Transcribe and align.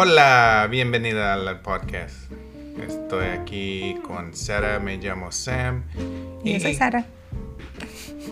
Hola, 0.00 0.68
bienvenida 0.70 1.34
al 1.34 1.60
podcast. 1.60 2.30
Estoy 2.80 3.26
aquí 3.30 3.96
con 4.06 4.32
Sara, 4.32 4.78
me 4.78 4.96
llamo 4.96 5.32
Sam. 5.32 5.82
Y 6.44 6.52
yo 6.52 6.60
soy 6.60 6.74
Sara. 6.74 7.04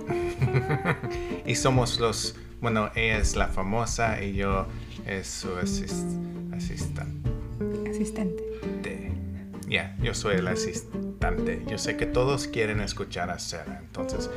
y 1.45 1.57
somos 1.57 1.99
los, 1.99 2.37
bueno, 2.61 2.93
ella 2.95 3.19
es 3.19 3.35
la 3.35 3.49
famosa 3.49 4.23
y 4.23 4.35
yo 4.35 4.69
es 5.09 5.27
su 5.27 5.57
asistente. 5.57 6.57
Asistente. 7.91 8.45
Ya, 9.69 9.97
yo 10.01 10.15
soy 10.15 10.37
el 10.37 10.47
asistente. 10.47 11.65
Yo 11.67 11.79
sé 11.79 11.97
que 11.97 12.07
todos 12.07 12.47
quieren 12.47 12.81
escuchar 12.81 13.29
a 13.31 13.41
Sara, 13.41 13.81
entonces 13.81 14.31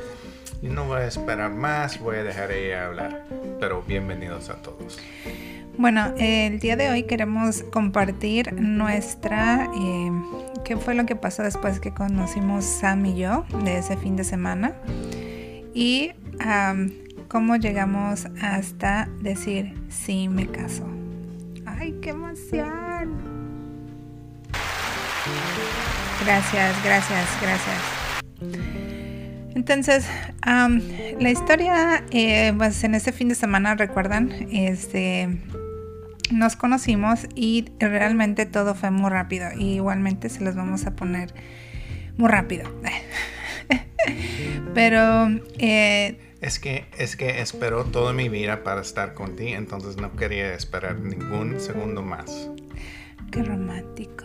no 0.62 0.84
voy 0.86 1.02
a 1.02 1.06
esperar 1.06 1.52
más, 1.52 2.00
voy 2.00 2.16
a 2.16 2.24
dejar 2.24 2.50
ella 2.50 2.86
hablar. 2.86 3.24
Pero 3.60 3.82
bienvenidos 3.82 4.50
a 4.50 4.56
todos. 4.56 4.98
Bueno, 5.80 6.12
el 6.18 6.60
día 6.60 6.76
de 6.76 6.90
hoy 6.90 7.04
queremos 7.04 7.62
compartir 7.72 8.52
nuestra... 8.52 9.70
Eh, 9.74 10.12
¿Qué 10.62 10.76
fue 10.76 10.94
lo 10.94 11.06
que 11.06 11.16
pasó 11.16 11.42
después 11.42 11.80
que 11.80 11.94
conocimos 11.94 12.66
Sam 12.66 13.06
y 13.06 13.16
yo 13.16 13.46
de 13.64 13.78
ese 13.78 13.96
fin 13.96 14.14
de 14.14 14.24
semana? 14.24 14.74
Y 15.72 16.12
cómo 17.28 17.56
llegamos 17.56 18.26
hasta 18.42 19.08
decir, 19.22 19.72
sí, 19.88 20.28
me 20.28 20.48
caso. 20.48 20.86
¡Ay, 21.64 21.98
qué 22.02 22.10
emoción! 22.10 23.16
Gracias, 26.26 26.84
gracias, 26.84 27.26
gracias. 27.40 28.00
Entonces, 29.54 30.06
la 30.44 31.30
historia, 31.30 32.04
eh, 32.10 32.52
pues 32.54 32.84
en 32.84 32.94
ese 32.94 33.12
fin 33.12 33.30
de 33.30 33.34
semana, 33.34 33.74
recuerdan, 33.76 34.30
este, 34.52 35.40
nos 36.30 36.56
conocimos 36.56 37.26
y 37.34 37.66
realmente 37.78 38.46
todo 38.46 38.74
fue 38.74 38.90
muy 38.90 39.10
rápido. 39.10 39.48
Y 39.56 39.74
igualmente 39.74 40.28
se 40.28 40.42
los 40.42 40.54
vamos 40.54 40.86
a 40.86 40.96
poner 40.96 41.34
muy 42.16 42.28
rápido. 42.28 42.70
Pero... 44.74 45.28
Eh, 45.58 46.18
es 46.40 46.58
que, 46.58 46.86
es 46.96 47.16
que 47.16 47.42
esperó 47.42 47.84
toda 47.84 48.14
mi 48.14 48.30
vida 48.30 48.64
para 48.64 48.80
estar 48.80 49.12
contigo, 49.12 49.58
entonces 49.58 49.98
no 49.98 50.16
quería 50.16 50.54
esperar 50.54 50.98
ningún 50.98 51.60
segundo 51.60 52.02
más. 52.02 52.48
Qué 53.30 53.42
romántico. 53.42 54.24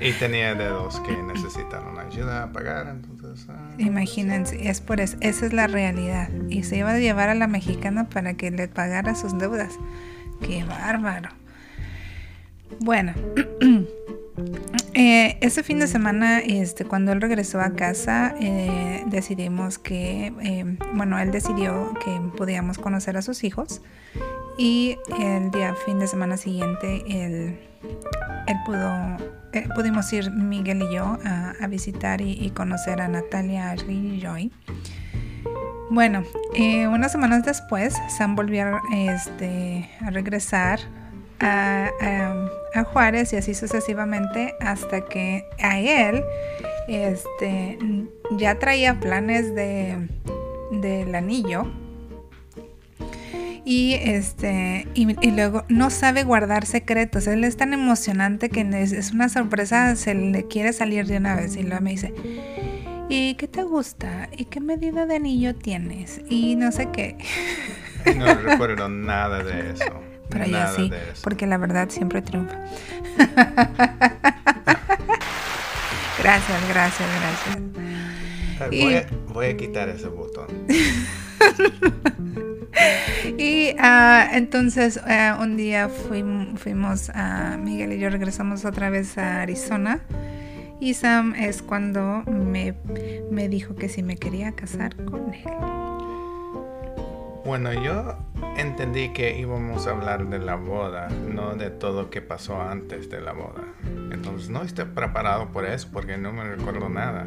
y 0.00 0.12
tenía 0.12 0.54
dedos 0.54 1.00
que 1.00 1.16
necesitaron 1.22 1.98
ayuda 1.98 2.44
a 2.44 2.52
pagar, 2.52 2.86
entonces... 2.88 3.46
Ah, 3.48 3.74
Imagínense, 3.78 4.68
es 4.68 4.80
por 4.80 5.00
eso, 5.00 5.16
esa 5.20 5.46
es 5.46 5.52
la 5.52 5.66
realidad. 5.66 6.28
Y 6.48 6.62
se 6.62 6.76
iba 6.78 6.92
a 6.92 6.98
llevar 6.98 7.28
a 7.30 7.34
la 7.34 7.48
mexicana 7.48 8.08
para 8.08 8.34
que 8.34 8.50
le 8.50 8.68
pagara 8.68 9.14
sus 9.14 9.36
deudas. 9.38 9.74
Qué 10.40 10.64
bárbaro. 10.64 11.30
Bueno, 12.80 13.12
eh, 14.94 15.38
ese 15.40 15.62
fin 15.62 15.78
de 15.78 15.86
semana, 15.86 16.40
este, 16.40 16.84
cuando 16.84 17.12
él 17.12 17.20
regresó 17.20 17.60
a 17.60 17.74
casa, 17.74 18.34
eh, 18.40 19.02
decidimos 19.06 19.78
que, 19.78 20.32
eh, 20.42 20.78
bueno, 20.94 21.18
él 21.18 21.32
decidió 21.32 21.92
que 22.04 22.20
podíamos 22.36 22.78
conocer 22.78 23.16
a 23.16 23.22
sus 23.22 23.44
hijos 23.44 23.82
y 24.58 24.98
el 25.18 25.50
día 25.50 25.74
fin 25.74 25.98
de 25.98 26.06
semana 26.06 26.36
siguiente 26.36 27.02
él, 27.06 27.58
él 28.46 28.56
pudo 28.64 29.16
eh, 29.52 29.68
pudimos 29.74 30.10
ir 30.14 30.30
Miguel 30.30 30.82
y 30.82 30.94
yo 30.94 31.18
a, 31.24 31.66
visitar 31.66 32.22
y, 32.22 32.50
conocer 32.50 33.02
a 33.02 33.08
Natalia, 33.08 33.74
Joy. 33.76 34.50
Bueno, 35.90 36.24
eh, 36.54 36.86
unas 36.86 37.12
semanas 37.12 37.44
después 37.44 37.94
Sam 38.16 38.34
volvió 38.34 38.80
este, 38.94 39.90
a 40.00 40.10
regresar 40.10 40.80
a, 41.40 41.90
Juárez 42.92 43.32
y 43.34 43.36
así 43.36 43.54
sucesivamente 43.54 44.54
hasta 44.60 45.04
que 45.04 45.44
a 45.62 45.78
él 45.78 46.24
este, 46.88 47.78
ya 48.30 48.58
traía 48.58 48.98
planes 48.98 49.54
de, 49.54 50.08
del 50.70 51.14
anillo 51.14 51.70
y 53.64 53.94
este 53.94 54.88
y, 54.94 55.30
luego 55.30 55.64
no 55.68 55.90
sabe 55.90 56.24
guardar 56.24 56.66
secretos. 56.66 57.26
Él 57.26 57.44
es 57.44 57.56
tan 57.56 57.72
emocionante 57.72 58.48
que 58.48 58.60
es, 58.60 59.12
una 59.12 59.28
sorpresa, 59.28 59.94
se 59.96 60.14
le 60.14 60.46
quiere 60.46 60.72
salir 60.72 61.06
de 61.06 61.18
una 61.18 61.36
vez 61.36 61.56
y 61.56 61.62
luego 61.62 61.80
me 61.82 61.90
dice, 61.90 62.12
¿y 63.08 63.34
qué 63.34 63.46
te 63.46 63.62
gusta? 63.62 64.28
¿Y 64.36 64.46
qué 64.46 64.60
medida 64.60 65.06
de 65.06 65.16
anillo 65.16 65.54
tienes? 65.54 66.20
Y 66.28 66.56
no 66.56 66.72
sé 66.72 66.88
qué. 66.92 67.16
No 68.16 68.34
recuerdo 68.42 68.88
nada 68.88 69.44
de 69.44 69.70
eso. 69.70 69.92
Pero 70.28 70.46
ya 70.46 70.68
sí, 70.68 70.90
porque 71.22 71.46
la 71.46 71.58
verdad 71.58 71.88
siempre 71.90 72.22
triunfa. 72.22 72.56
gracias, 76.18 76.68
gracias, 76.68 77.08
gracias. 77.20 77.58
Voy, 78.70 78.94
a, 78.94 79.06
voy 79.32 79.46
a 79.46 79.56
quitar 79.56 79.88
ese 79.88 80.08
botón. 80.08 80.46
y 83.42 83.74
uh, 83.74 84.36
entonces 84.36 85.00
uh, 85.04 85.42
un 85.42 85.56
día 85.56 85.88
fuimos 85.88 87.10
a 87.10 87.56
Miguel 87.58 87.92
y 87.92 87.98
yo 87.98 88.08
regresamos 88.08 88.64
otra 88.64 88.88
vez 88.88 89.18
a 89.18 89.42
Arizona. 89.42 90.00
Y 90.78 90.94
Sam 90.94 91.34
es 91.34 91.60
cuando 91.60 92.22
me, 92.26 92.74
me 93.32 93.48
dijo 93.48 93.74
que 93.74 93.88
si 93.88 94.04
me 94.04 94.16
quería 94.16 94.52
casar 94.52 94.94
con 94.94 95.34
él. 95.34 95.42
Bueno, 97.44 97.72
yo 97.72 98.16
entendí 98.56 99.12
que 99.12 99.36
íbamos 99.36 99.88
a 99.88 99.90
hablar 99.90 100.28
de 100.28 100.38
la 100.38 100.54
boda, 100.54 101.08
no 101.08 101.56
de 101.56 101.70
todo 101.70 102.10
que 102.10 102.22
pasó 102.22 102.62
antes 102.62 103.10
de 103.10 103.20
la 103.20 103.32
boda. 103.32 103.64
Entonces 104.12 104.50
no 104.50 104.62
estoy 104.62 104.84
preparado 104.84 105.48
por 105.50 105.66
eso 105.66 105.88
porque 105.92 106.16
no 106.16 106.32
me 106.32 106.44
recuerdo 106.44 106.88
nada 106.88 107.26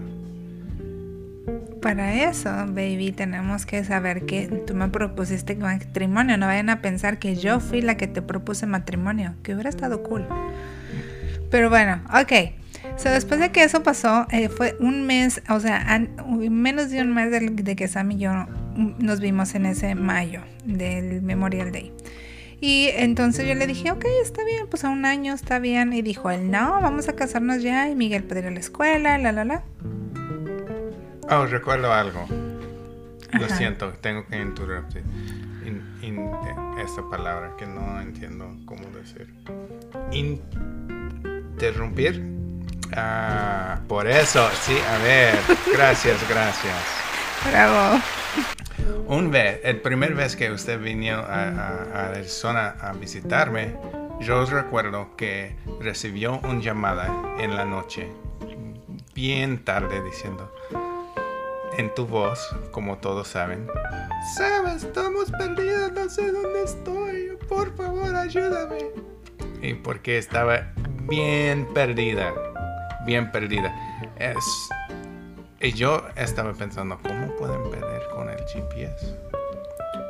para 1.82 2.30
eso, 2.30 2.50
baby, 2.50 3.12
tenemos 3.12 3.66
que 3.66 3.84
saber 3.84 4.26
que 4.26 4.48
tú 4.66 4.74
me 4.74 4.90
propusiste 4.90 5.56
matrimonio. 5.56 6.38
No 6.38 6.48
vayan 6.48 6.70
a 6.70 6.82
pensar 6.82 7.20
que 7.20 7.36
yo 7.36 7.60
fui 7.60 7.82
la 7.82 7.96
que 7.96 8.08
te 8.08 8.22
propuse 8.22 8.66
matrimonio, 8.66 9.36
que 9.44 9.54
hubiera 9.54 9.70
estado 9.70 10.02
cool. 10.02 10.28
Pero 11.52 11.70
bueno, 11.70 12.02
ok. 12.10 12.54
So, 12.98 13.10
después 13.10 13.40
de 13.40 13.52
que 13.52 13.64
eso 13.64 13.84
pasó, 13.84 14.26
eh, 14.32 14.50
fue 14.50 14.76
un 14.80 15.06
mes, 15.06 15.42
o 15.50 15.60
sea, 15.60 16.02
menos 16.28 16.90
de 16.90 17.02
un 17.02 17.14
mes 17.14 17.30
de, 17.30 17.76
que 17.76 17.88
Sam 17.88 18.12
y 18.12 18.18
yo 18.18 18.32
nos 19.00 19.20
vimos 19.20 19.54
en 19.54 19.66
ese 19.66 19.96
mayo 19.96 20.42
del 20.64 21.22
Memorial 21.22 21.72
Day. 21.72 21.94
Y 22.62 22.90
entonces 22.96 23.48
yo 23.48 23.54
le 23.54 23.68
dije, 23.68 23.92
ok, 23.92 24.06
está 24.24 24.44
bien, 24.44 24.66
pues 24.70 24.86
a 24.86 24.90
un 24.90 25.06
año 25.06 25.34
está 25.34 25.60
bien. 25.60 25.94
Y 25.94 26.02
dijo 26.02 26.32
él, 26.32 26.50
no, 26.50 26.82
vamos 26.82 27.10
a 27.10 27.14
casarnos 27.14 27.62
ya. 27.62 27.90
Y 27.90 27.96
Miguel 27.96 28.24
puede 28.24 28.42
ir 28.42 28.48
a 28.48 28.52
la 28.52 28.60
escuela, 28.60 29.18
la, 29.18 29.32
la, 29.32 29.46
la. 29.46 29.64
Oh, 31.30 31.46
recuerdo 31.46 31.92
algo. 31.92 32.28
Lo 33.32 33.50
siento, 33.50 33.94
tengo 34.02 34.26
que 34.28 34.38
interrumpir 34.38 35.04
esta 36.78 37.02
palabra 37.10 37.54
que 37.58 37.66
no 37.66 38.00
entiendo 38.00 38.56
cómo 38.66 38.88
decir. 38.90 39.34
Interrumpir. 41.58 42.24
Ah, 42.96 43.80
por 43.88 44.08
eso, 44.08 44.48
sí, 44.62 44.78
a 44.88 44.98
ver. 45.00 45.36
Gracias, 45.74 46.30
gracias. 46.30 46.76
Bravo. 47.50 48.00
Un 49.08 49.32
vez, 49.32 49.62
el 49.64 49.82
primer 49.82 50.14
vez 50.14 50.36
que 50.36 50.52
usted 50.52 50.80
vino 50.80 51.18
a, 51.18 51.50
a, 51.50 52.10
Arizona 52.10 52.76
a 52.80 52.94
visitarme, 52.94 53.76
yo 54.20 54.46
recuerdo 54.46 55.16
que 55.16 55.56
recibió 55.80 56.40
una 56.40 56.60
llamada 56.62 57.08
en 57.40 57.56
la 57.56 57.66
noche, 57.66 58.12
bien 59.14 59.64
tarde, 59.64 60.04
diciendo, 60.04 60.54
en 61.78 61.94
tu 61.94 62.06
voz, 62.06 62.56
como 62.72 62.98
todos 62.98 63.28
saben. 63.28 63.68
Sabes, 64.38 64.84
estamos 64.84 65.32
perdidos, 65.32 65.92
no 65.92 66.10
sé 66.10 66.32
dónde 66.32 66.64
estoy. 66.64 67.38
Por 67.48 67.76
favor, 67.76 68.16
ayúdame. 68.16 68.90
Y 69.62 69.74
porque 69.74 70.18
estaba 70.18 70.72
bien 71.04 71.68
perdida, 71.74 72.34
bien 73.06 73.32
perdida. 73.32 73.74
Es, 74.18 74.44
y 75.60 75.72
yo 75.74 76.04
estaba 76.16 76.54
pensando, 76.54 77.00
¿cómo 77.02 77.36
pueden 77.36 77.70
perder 77.70 78.04
con 78.14 78.30
el 78.30 78.40
GPS? 78.46 79.16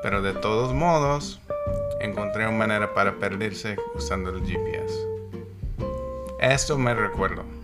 Pero 0.02 0.22
de 0.22 0.34
todos 0.34 0.74
modos, 0.74 1.42
encontré 2.00 2.48
una 2.48 2.58
manera 2.58 2.94
para 2.94 3.16
perderse 3.16 3.78
usando 3.96 4.30
el 4.30 4.46
GPS. 4.46 4.94
Esto 6.40 6.78
me 6.78 6.94
recuerdo. 6.94 7.55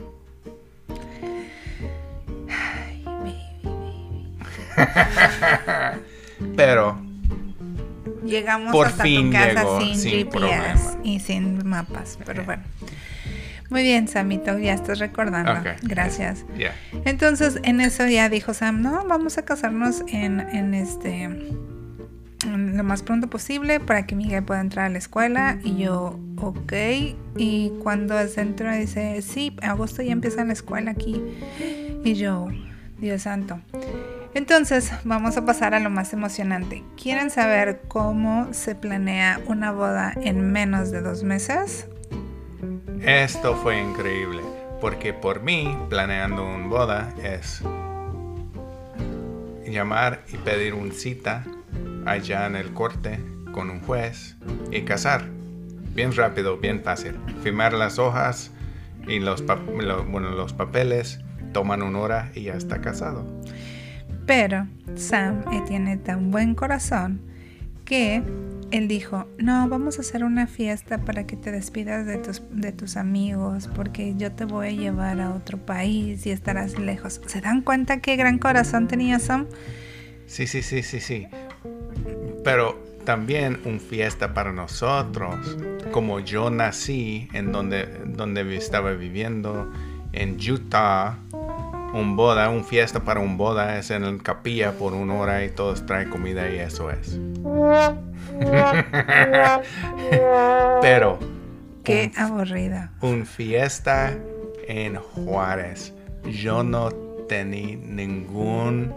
Pero 6.56 7.00
llegamos 8.26 8.72
por 8.72 8.88
hasta 8.88 9.04
fin 9.04 9.28
tu 9.28 9.34
casa 9.34 9.66
sin, 9.80 10.12
GPS 10.12 10.98
y 11.04 11.20
sin 11.20 11.68
mapas, 11.68 12.18
pero 12.26 12.44
bueno. 12.44 12.64
Muy 13.70 13.84
bien, 13.84 14.08
Samito, 14.08 14.58
ya 14.58 14.74
estás 14.74 15.00
recordando. 15.00 15.54
Gracias. 15.84 16.46
Entonces, 17.06 17.60
en 17.64 17.80
eso 17.80 18.06
ya 18.06 18.28
dijo 18.28 18.54
Sam, 18.54 18.82
no, 18.82 19.06
vamos 19.06 19.38
a 19.38 19.46
casarnos 19.46 20.04
en, 20.08 20.42
en 20.42 20.74
este 20.74 21.30
lo 22.46 22.84
más 22.84 23.04
pronto 23.04 23.30
posible 23.30 23.80
para 23.80 24.06
que 24.06 24.16
Miguel 24.16 24.44
pueda 24.44 24.62
entrar 24.62 24.88
a 24.88 24.90
la 24.90 24.98
escuela. 24.98 25.60
Y 25.64 25.78
yo, 25.78 26.20
ok. 26.38 26.74
Y 27.38 27.72
cuando 27.82 28.20
entra 28.20 28.76
dice, 28.76 29.22
sí, 29.22 29.56
agosto 29.62 30.02
ya 30.02 30.12
empieza 30.12 30.44
la 30.44 30.54
escuela 30.54 30.92
aquí. 30.92 31.22
Y 32.04 32.16
yo, 32.16 32.48
Dios 33.00 33.22
santo. 33.22 33.60
Entonces, 34.34 34.92
vamos 35.04 35.36
a 35.36 35.46
pasar 35.46 35.74
a 35.74 35.80
lo 35.80 35.90
más 35.90 36.14
emocionante. 36.14 36.84
¿Quieren 37.02 37.30
saber 37.30 37.82
cómo 37.88 38.54
se 38.54 38.76
planea 38.76 39.42
una 39.48 39.72
boda 39.72 40.14
en 40.22 40.52
menos 40.52 40.92
de 40.92 41.02
dos 41.02 41.24
meses? 41.24 41.88
Esto 43.02 43.56
fue 43.58 43.82
increíble, 43.82 44.42
porque 44.80 45.14
por 45.14 45.42
mí, 45.42 45.78
planeando 45.90 46.46
una 46.46 46.68
boda 46.68 47.14
es 47.22 47.62
llamar 49.66 50.24
y 50.32 50.38
pedir 50.38 50.74
una 50.74 50.94
cita 50.94 51.44
allá 52.06 52.46
en 52.46 52.56
el 52.56 52.74
corte 52.74 53.20
con 53.52 53.70
un 53.70 53.82
juez 53.82 54.36
y 54.72 54.82
casar. 54.82 55.26
Bien 55.94 56.16
rápido, 56.16 56.58
bien 56.58 56.82
fácil. 56.84 57.20
Firmar 57.44 57.74
las 57.74 58.00
hojas 58.00 58.52
y 59.08 59.20
los, 59.20 59.44
bueno, 59.46 60.32
los 60.32 60.54
papeles 60.54 61.20
toman 61.54 61.82
una 61.82 62.00
hora 62.00 62.32
y 62.34 62.44
ya 62.44 62.54
está 62.54 62.80
casado. 62.82 63.26
Pero 64.32 64.66
Sam 64.96 65.44
eh, 65.52 65.62
tiene 65.68 65.98
tan 65.98 66.32
buen 66.32 66.56
corazón 66.56 67.20
que 67.84 68.24
él 68.72 68.88
dijo, 68.88 69.28
no, 69.38 69.68
vamos 69.68 69.98
a 69.98 70.04
hacer 70.04 70.24
una 70.24 70.48
fiesta 70.48 71.00
para 71.00 71.28
que 71.28 71.36
te 71.36 71.52
despidas 71.52 72.06
de 72.06 72.18
tus, 72.18 72.42
de 72.50 72.72
tus 72.72 72.96
amigos, 72.96 73.70
porque 73.76 74.16
yo 74.16 74.32
te 74.32 74.46
voy 74.46 74.68
a 74.70 74.72
llevar 74.72 75.20
a 75.20 75.32
otro 75.32 75.58
país 75.58 76.26
y 76.26 76.32
estarás 76.32 76.80
lejos. 76.80 77.20
¿Se 77.26 77.42
dan 77.42 77.60
cuenta 77.62 78.00
qué 78.00 78.16
gran 78.16 78.38
corazón 78.38 78.88
tenía 78.88 79.20
Sam? 79.20 79.48
Sí, 80.28 80.48
sí, 80.48 80.62
sí, 80.62 80.82
sí, 80.82 81.02
sí. 81.02 81.28
Pero 82.46 82.82
también 83.04 83.60
una 83.66 83.80
fiesta 83.80 84.34
para 84.34 84.54
nosotros, 84.54 85.58
como 85.92 86.22
yo 86.22 86.50
nací 86.50 87.28
en 87.34 87.52
donde, 87.52 87.86
donde 88.06 88.56
estaba 88.56 88.94
viviendo, 88.94 89.70
en 90.14 90.38
Utah, 90.40 91.18
un 91.94 92.16
boda, 92.16 92.50
un 92.50 92.64
fiesta 92.64 93.02
para 93.02 93.20
un 93.20 93.38
boda 93.38 93.78
es 93.78 93.92
en 93.92 94.04
el 94.04 94.24
capilla 94.24 94.74
por 94.74 94.94
una 94.94 95.16
hora 95.16 95.44
y 95.44 95.50
todos 95.50 95.86
traen 95.86 96.10
comida 96.10 96.50
y 96.50 96.60
eso 96.60 96.90
es. 96.90 97.20
Pero. 100.82 101.20
Qué 101.84 102.12
aburrida. 102.16 102.94
Un 103.02 103.26
fiesta 103.26 104.14
en 104.68 104.96
Juárez. 104.96 105.94
Yo 106.24 106.64
no 106.64 106.92
tenía 107.28 107.78
ninguna 107.78 108.94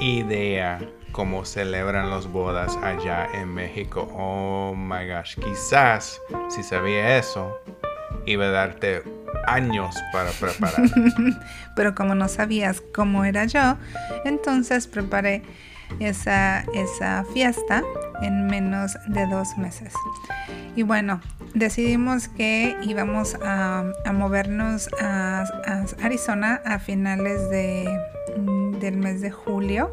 idea 0.00 0.80
cómo 1.12 1.44
celebran 1.44 2.10
las 2.10 2.26
bodas 2.26 2.76
allá 2.82 3.28
en 3.34 3.48
México. 3.48 4.08
Oh 4.16 4.74
my 4.74 5.06
gosh. 5.06 5.36
Quizás 5.36 6.20
si 6.48 6.62
sabía 6.62 7.18
eso, 7.18 7.60
iba 8.26 8.46
a 8.46 8.50
darte 8.50 9.02
años 9.46 9.94
para 10.12 10.30
preparar. 10.30 10.90
Pero 11.76 11.94
como 11.94 12.14
no 12.14 12.28
sabías 12.28 12.82
cómo 12.94 13.24
era 13.24 13.46
yo, 13.46 13.76
entonces 14.24 14.86
preparé 14.86 15.42
esa, 16.00 16.64
esa 16.74 17.24
fiesta 17.32 17.82
en 18.22 18.46
menos 18.46 18.96
de 19.06 19.26
dos 19.26 19.56
meses. 19.58 19.92
Y 20.76 20.82
bueno, 20.82 21.20
decidimos 21.54 22.28
que 22.28 22.76
íbamos 22.82 23.36
a, 23.42 23.84
movernos 24.12 24.88
a, 25.00 25.44
Arizona 26.02 26.60
a 26.64 26.78
finales 26.78 27.48
de, 27.50 27.88
del 28.80 28.96
mes 28.96 29.20
de 29.20 29.30
julio 29.30 29.92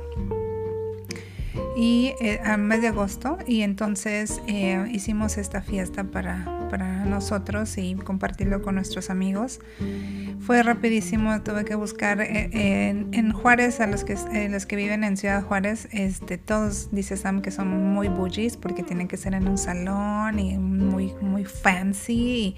y 1.81 2.13
eh, 2.21 2.39
al 2.43 2.61
mes 2.61 2.83
de 2.83 2.89
agosto 2.89 3.39
y 3.47 3.61
entonces 3.61 4.39
eh, 4.45 4.87
hicimos 4.91 5.39
esta 5.39 5.63
fiesta 5.63 6.03
para, 6.03 6.67
para 6.69 7.05
nosotros 7.05 7.75
y 7.79 7.95
compartirlo 7.95 8.61
con 8.61 8.75
nuestros 8.75 9.09
amigos. 9.09 9.59
Fue 10.41 10.61
rapidísimo, 10.61 11.41
tuve 11.41 11.65
que 11.65 11.73
buscar 11.73 12.21
eh, 12.21 12.89
en, 13.11 13.31
Juárez, 13.33 13.79
a 13.79 13.87
los 13.87 14.03
que, 14.03 14.13
eh, 14.13 14.47
los 14.47 14.67
que 14.67 14.75
viven 14.75 15.03
en 15.03 15.17
Ciudad 15.17 15.43
Juárez, 15.43 15.87
este, 15.91 16.37
todos, 16.37 16.89
dice 16.91 17.17
Sam, 17.17 17.41
que 17.41 17.49
son 17.49 17.93
muy 17.95 18.09
bougies 18.09 18.57
porque 18.57 18.83
tienen 18.83 19.07
que 19.07 19.17
ser 19.17 19.33
en 19.33 19.47
un 19.47 19.57
salón 19.57 20.37
y 20.37 20.59
muy, 20.59 21.15
muy 21.19 21.45
fancy, 21.45 22.55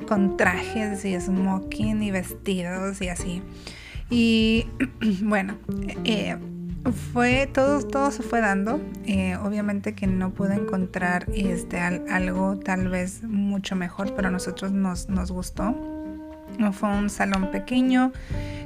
y 0.00 0.04
con 0.06 0.38
trajes 0.38 1.04
y 1.04 1.20
smoking 1.20 2.02
y 2.02 2.10
vestidos 2.10 3.02
y 3.02 3.08
así. 3.10 3.42
Y 4.08 4.66
bueno, 5.22 5.58
eh, 6.04 6.38
fue 7.12 7.48
todo, 7.52 7.86
todo 7.86 8.10
se 8.10 8.22
fue 8.22 8.40
dando. 8.40 8.80
Eh, 9.06 9.36
obviamente 9.36 9.94
que 9.94 10.06
no 10.06 10.30
pude 10.30 10.54
encontrar 10.54 11.26
este, 11.34 11.78
algo 11.78 12.58
tal 12.58 12.88
vez 12.88 13.22
mucho 13.22 13.76
mejor, 13.76 14.14
pero 14.14 14.28
a 14.28 14.30
nosotros 14.30 14.72
nos, 14.72 15.08
nos 15.08 15.30
gustó. 15.30 15.74
Fue 16.72 16.90
un 16.90 17.08
salón 17.08 17.50
pequeño 17.50 18.12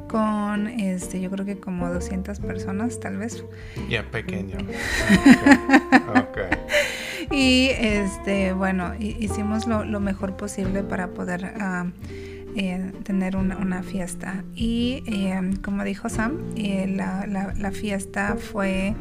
con, 0.08 0.66
este, 0.66 1.20
yo 1.20 1.30
creo 1.30 1.46
que 1.46 1.58
como 1.58 1.88
200 1.88 2.40
personas 2.40 2.98
tal 3.00 3.18
vez. 3.18 3.44
Ya, 3.88 4.10
pequeño. 4.10 4.58
Y 7.28 7.70
este, 7.72 8.52
bueno, 8.52 8.94
hicimos 9.00 9.66
lo, 9.66 9.84
lo, 9.84 9.98
mejor 9.98 10.36
posible 10.36 10.84
para 10.84 11.08
poder... 11.08 11.54
Ah, 11.58 11.86
eh, 12.58 12.91
tener 13.03 13.37
una, 13.37 13.82
fiesta. 13.82 14.43
Y 14.55 15.03
eh, 15.06 15.38
como 15.62 15.85
dijo 15.85 16.08
Sam, 16.08 16.38
eh, 16.56 16.87
la, 16.88 17.70
fiesta 17.70 18.37
fue 18.37 18.94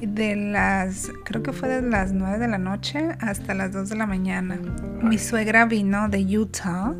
de 0.00 0.34
las, 0.36 1.10
creo 1.26 1.42
que 1.42 1.52
fue 1.52 1.68
de 1.68 1.82
las 1.82 2.12
9 2.12 2.38
de 2.38 2.48
la 2.48 2.56
noche 2.56 3.10
hasta 3.20 3.52
las 3.52 3.72
2 3.72 3.90
de 3.90 3.96
la 3.96 4.06
mañana. 4.06 4.58
Mi 5.02 5.18
suegra 5.18 5.66
vino 5.66 6.08
de 6.08 6.38
Utah. 6.38 6.94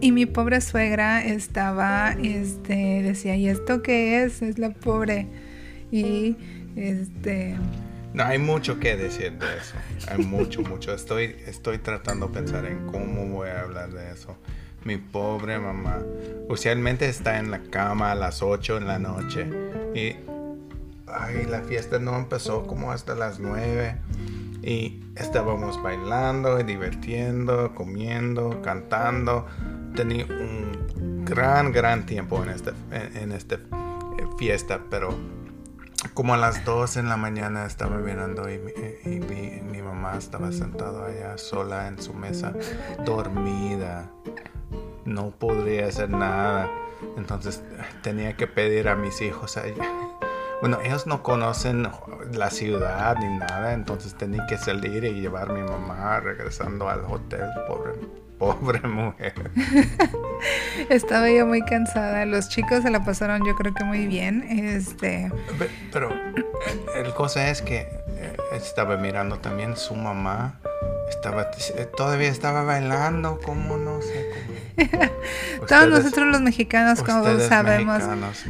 Y 0.00 0.12
mi 0.12 0.24
pobre 0.24 0.62
suegra 0.62 1.22
estaba, 1.26 2.12
este, 2.12 3.02
decía, 3.02 3.36
¿y 3.36 3.48
esto 3.48 3.82
qué 3.82 4.22
es? 4.22 4.40
Es 4.40 4.58
la 4.58 4.70
pobre. 4.70 5.26
Y, 5.92 6.38
este... 6.74 7.54
No, 8.14 8.24
hay 8.24 8.38
mucho 8.38 8.80
que 8.80 8.96
decir 8.96 9.32
de 9.32 9.58
eso. 9.58 9.74
Hay 10.10 10.24
mucho, 10.24 10.62
mucho. 10.62 10.94
Estoy, 10.94 11.36
estoy 11.46 11.76
tratando 11.76 12.28
de 12.28 12.32
pensar 12.32 12.64
en 12.64 12.86
cómo 12.86 13.26
voy 13.26 13.50
a 13.50 13.60
hablar 13.60 13.90
de 13.90 14.10
eso. 14.10 14.38
Mi 14.84 14.96
pobre 14.96 15.58
mamá. 15.58 15.98
Usualmente 16.48 17.08
está 17.08 17.38
en 17.38 17.50
la 17.50 17.60
cama 17.60 18.12
a 18.12 18.14
las 18.14 18.42
8 18.42 18.78
en 18.78 18.86
la 18.86 18.98
noche. 18.98 19.46
Y 19.94 20.16
ay, 21.06 21.46
la 21.48 21.60
fiesta 21.62 21.98
no 21.98 22.16
empezó 22.16 22.66
como 22.66 22.90
hasta 22.90 23.14
las 23.14 23.40
9. 23.40 23.96
Y 24.62 25.02
estábamos 25.16 25.82
bailando 25.82 26.58
y 26.60 26.64
divirtiendo, 26.64 27.74
comiendo, 27.74 28.62
cantando. 28.62 29.46
Tenía 29.94 30.24
un 30.24 31.24
gran, 31.24 31.72
gran 31.72 32.06
tiempo 32.06 32.42
en 32.42 32.50
esta, 32.50 32.72
en, 32.90 33.32
esta 33.32 33.56
eh, 33.56 33.60
fiesta, 34.38 34.80
pero 34.90 35.14
como 36.14 36.34
a 36.34 36.36
las 36.36 36.64
2 36.64 36.96
en 36.96 37.08
la 37.08 37.16
mañana 37.16 37.66
estaba 37.66 37.98
mirando 37.98 38.48
y, 38.50 38.54
y 39.04 39.20
mi, 39.20 39.60
mi, 39.70 39.82
mamá 39.82 40.16
estaba 40.16 40.52
sentada 40.52 41.06
allá 41.06 41.38
sola 41.38 41.88
en 41.88 42.00
su 42.00 42.14
mesa, 42.14 42.54
dormida 43.04 44.10
no 45.10 45.30
podría 45.30 45.86
hacer 45.86 46.10
nada. 46.10 46.70
Entonces 47.16 47.62
tenía 48.02 48.36
que 48.36 48.46
pedir 48.46 48.88
a 48.88 48.96
mis 48.96 49.20
hijos. 49.20 49.58
Bueno, 50.60 50.78
ellos 50.82 51.06
no 51.06 51.22
conocen 51.22 51.88
la 52.32 52.50
ciudad 52.50 53.16
ni 53.18 53.38
nada, 53.38 53.72
entonces 53.72 54.14
tenía 54.14 54.46
que 54.46 54.58
salir 54.58 55.04
y 55.04 55.20
llevar 55.20 55.50
a 55.50 55.54
mi 55.54 55.62
mamá 55.62 56.20
regresando 56.20 56.88
al 56.88 57.04
hotel, 57.06 57.48
pobre, 57.66 57.92
pobre 58.38 58.80
mujer. 58.86 59.50
Estaba 60.90 61.30
yo 61.30 61.46
muy 61.46 61.62
cansada. 61.62 62.26
Los 62.26 62.48
chicos 62.50 62.82
se 62.82 62.90
la 62.90 63.04
pasaron 63.04 63.44
yo 63.46 63.54
creo 63.56 63.72
que 63.74 63.84
muy 63.84 64.06
bien. 64.06 64.42
Este... 64.42 65.32
Pero, 65.92 66.10
el 66.94 67.06
eh, 67.06 67.14
cosa 67.16 67.48
es 67.48 67.62
que 67.62 67.88
eh, 68.08 68.36
estaba 68.52 68.98
mirando 68.98 69.38
también 69.38 69.76
su 69.78 69.94
mamá 69.94 70.60
estaba, 71.10 71.50
todavía 71.96 72.28
estaba 72.28 72.62
bailando, 72.62 73.40
como 73.44 73.76
no 73.76 74.00
sé 74.00 74.30
cómo. 74.32 74.59
Todos 75.68 75.88
nosotros 75.88 76.26
los 76.28 76.40
mexicanos, 76.40 77.02
como 77.02 77.24
sabemos, 77.40 78.02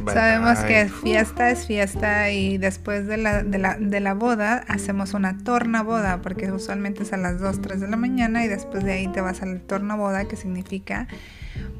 sabemos 0.05 0.59
que 0.59 0.89
fiesta 0.89 1.49
es 1.49 1.65
fiesta 1.65 2.31
y 2.31 2.57
después 2.57 3.07
de 3.07 3.17
la, 3.17 3.43
de, 3.43 3.57
la, 3.57 3.77
de 3.77 3.99
la 3.99 4.13
boda 4.13 4.63
hacemos 4.67 5.13
una 5.13 5.37
torna 5.37 5.83
boda, 5.83 6.21
porque 6.21 6.51
usualmente 6.51 7.03
es 7.03 7.13
a 7.13 7.17
las 7.17 7.39
2, 7.39 7.61
3 7.61 7.81
de 7.81 7.87
la 7.87 7.97
mañana 7.97 8.43
y 8.43 8.47
después 8.47 8.83
de 8.83 8.93
ahí 8.93 9.07
te 9.07 9.21
vas 9.21 9.41
al 9.41 9.61
torna 9.61 9.95
boda, 9.95 10.25
que 10.27 10.35
significa 10.35 11.07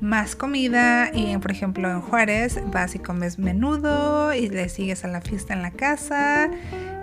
más 0.02 0.36
comida 0.36 1.12
y 1.14 1.38
por 1.38 1.52
ejemplo 1.52 1.90
en 1.90 2.02
Juárez 2.02 2.60
vas 2.68 2.96
y 2.96 3.00
comes 3.00 3.40
menudo 3.40 4.34
y 4.34 4.50
le 4.50 4.68
sigues 4.70 5.06
a 5.06 5.08
la 5.08 5.22
fiesta 5.22 5.54
en 5.54 5.62
la 5.62 5.72
casa 5.72 6.50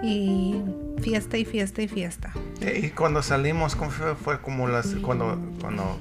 y 0.02 0.60
fiesta 1.00 1.38
y 1.38 1.44
fiesta 1.44 1.82
y 1.82 1.88
fiesta. 1.88 2.32
Y 2.60 2.90
cuando 2.90 3.22
salimos 3.22 3.76
fue, 3.76 4.14
fue 4.14 4.40
como 4.40 4.68
las 4.68 4.94
cuando 4.96 5.38
cuando 5.60 5.98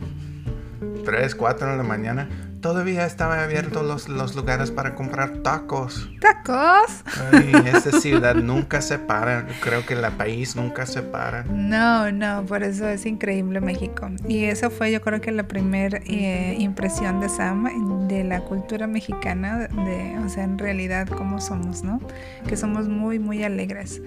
3, 1.05 1.35
4 1.35 1.71
de 1.71 1.77
la 1.77 1.83
mañana 1.83 2.29
todavía 2.61 3.05
estaban 3.05 3.39
abiertos 3.39 3.85
los, 3.85 4.09
los 4.09 4.35
lugares 4.35 4.71
para 4.71 4.95
comprar 4.95 5.37
tacos. 5.37 6.09
¿Tacos? 6.19 7.03
Ay, 7.31 7.53
esa 7.65 7.99
ciudad 7.99 8.35
nunca 8.35 8.81
se 8.81 8.99
para. 8.99 9.47
Creo 9.61 9.85
que 9.85 9.93
el 9.93 10.01
país 10.13 10.55
nunca 10.55 10.85
se 10.85 11.01
para. 11.01 11.43
No, 11.43 12.11
no, 12.11 12.45
por 12.45 12.63
eso 12.63 12.87
es 12.87 13.05
increíble 13.05 13.61
México. 13.61 14.09
Y 14.27 14.45
eso 14.45 14.69
fue 14.69 14.91
yo 14.91 15.01
creo 15.01 15.21
que 15.21 15.31
la 15.31 15.47
primera 15.47 15.99
eh, 16.05 16.55
impresión 16.59 17.19
de 17.19 17.29
Sam 17.29 18.07
de 18.07 18.23
la 18.23 18.41
cultura 18.41 18.87
mexicana, 18.87 19.67
de, 19.67 20.17
o 20.25 20.29
sea, 20.29 20.43
en 20.43 20.57
realidad 20.57 21.07
cómo 21.07 21.39
somos, 21.39 21.83
¿no? 21.83 22.01
Que 22.47 22.57
somos 22.57 22.87
muy, 22.87 23.19
muy 23.19 23.43
alegres. 23.43 24.01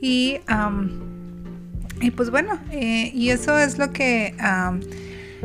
Y, 0.00 0.40
y 2.00 2.10
pues 2.12 2.30
bueno, 2.30 2.58
eh, 2.70 3.10
y 3.12 3.30
eso 3.30 3.58
es 3.58 3.78
lo 3.78 3.90
que... 3.92 4.34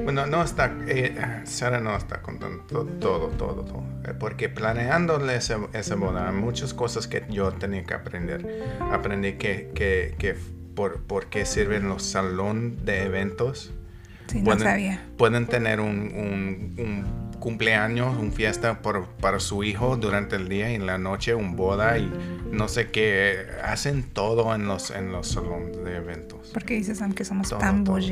Bueno, 0.04 0.26
no 0.26 0.44
está, 0.44 0.76
eh, 0.88 1.16
Sara 1.46 1.80
no 1.80 1.96
está 1.96 2.22
contando 2.22 2.64
to- 2.64 2.86
todo, 3.00 3.28
todo, 3.30 3.64
todo. 3.64 3.84
Eh, 4.06 4.14
Porque 4.20 4.50
planeándole 4.50 5.36
esa 5.36 5.96
boda, 5.96 6.32
muchas 6.32 6.74
cosas 6.74 7.08
que 7.08 7.24
yo 7.30 7.52
tenía 7.54 7.84
que 7.84 7.94
aprender. 7.94 8.64
Aprendí 8.92 9.34
que, 9.34 9.72
que, 9.74 10.16
que 10.18 10.36
por, 10.76 11.02
por 11.04 11.28
qué 11.28 11.46
sirven 11.46 11.88
los 11.88 12.04
salón 12.04 12.86
de 12.86 13.04
eventos. 13.04 13.72
sí, 14.28 14.40
no 14.40 14.46
pueden, 14.46 14.60
sabía. 14.64 15.06
pueden 15.18 15.46
tener 15.48 15.80
un, 15.80 15.90
un- 15.90 16.76
un 16.78 17.26
cumpleaños, 17.40 18.18
un 18.18 18.32
fiesta 18.34 18.82
por- 18.82 19.06
para 19.08 19.40
su 19.40 19.64
hijo 19.64 19.98
durante 19.98 20.36
el 20.36 20.50
día 20.50 20.72
y 20.72 20.76
en 20.76 20.86
la 20.88 20.98
noche 20.98 21.36
un 21.36 21.56
boda 21.56 21.98
y 22.00 22.12
no 22.52 22.68
sé 22.68 22.90
qué. 22.92 23.46
Hacen 23.64 24.04
todo 24.04 24.54
en 24.56 24.68
los, 24.68 24.90
en 24.92 25.12
los 25.12 25.28
salones 25.28 25.78
de 25.84 25.96
eventos. 25.98 26.50
Porque 26.54 26.74
dice 26.74 26.96
Sam 26.96 27.14
que 27.14 27.24
somos 27.24 27.50
Todo, 27.50 27.60
tan 27.60 27.84
todo, 27.84 27.98
todo. 27.98 28.04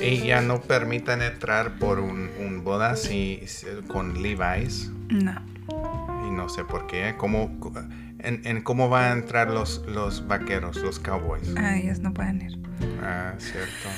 Y 0.00 0.26
ya 0.26 0.40
no 0.40 0.60
permiten 0.60 1.22
entrar 1.22 1.78
por 1.78 1.98
un, 2.00 2.30
un 2.38 2.62
boda 2.64 2.96
si, 2.96 3.42
si- 3.46 3.66
con 3.88 4.22
Levi's. 4.22 4.90
No. 5.08 5.34
Y 6.26 6.30
no 6.30 6.48
sé 6.48 6.64
por 6.64 6.86
qué. 6.86 7.14
¿Cómo, 7.16 7.50
en, 8.18 8.42
en 8.46 8.62
cómo 8.62 8.88
van 8.88 9.04
a 9.04 9.12
entrar 9.12 9.48
los, 9.50 9.84
los 9.86 10.26
vaqueros, 10.26 10.76
los 10.78 10.98
cowboys? 10.98 11.54
Ah, 11.56 11.76
ellos 11.76 12.00
no 12.00 12.12
pueden 12.12 12.42
ir. 12.42 12.58
Ah, 13.02 13.34
cierto. 13.38 13.88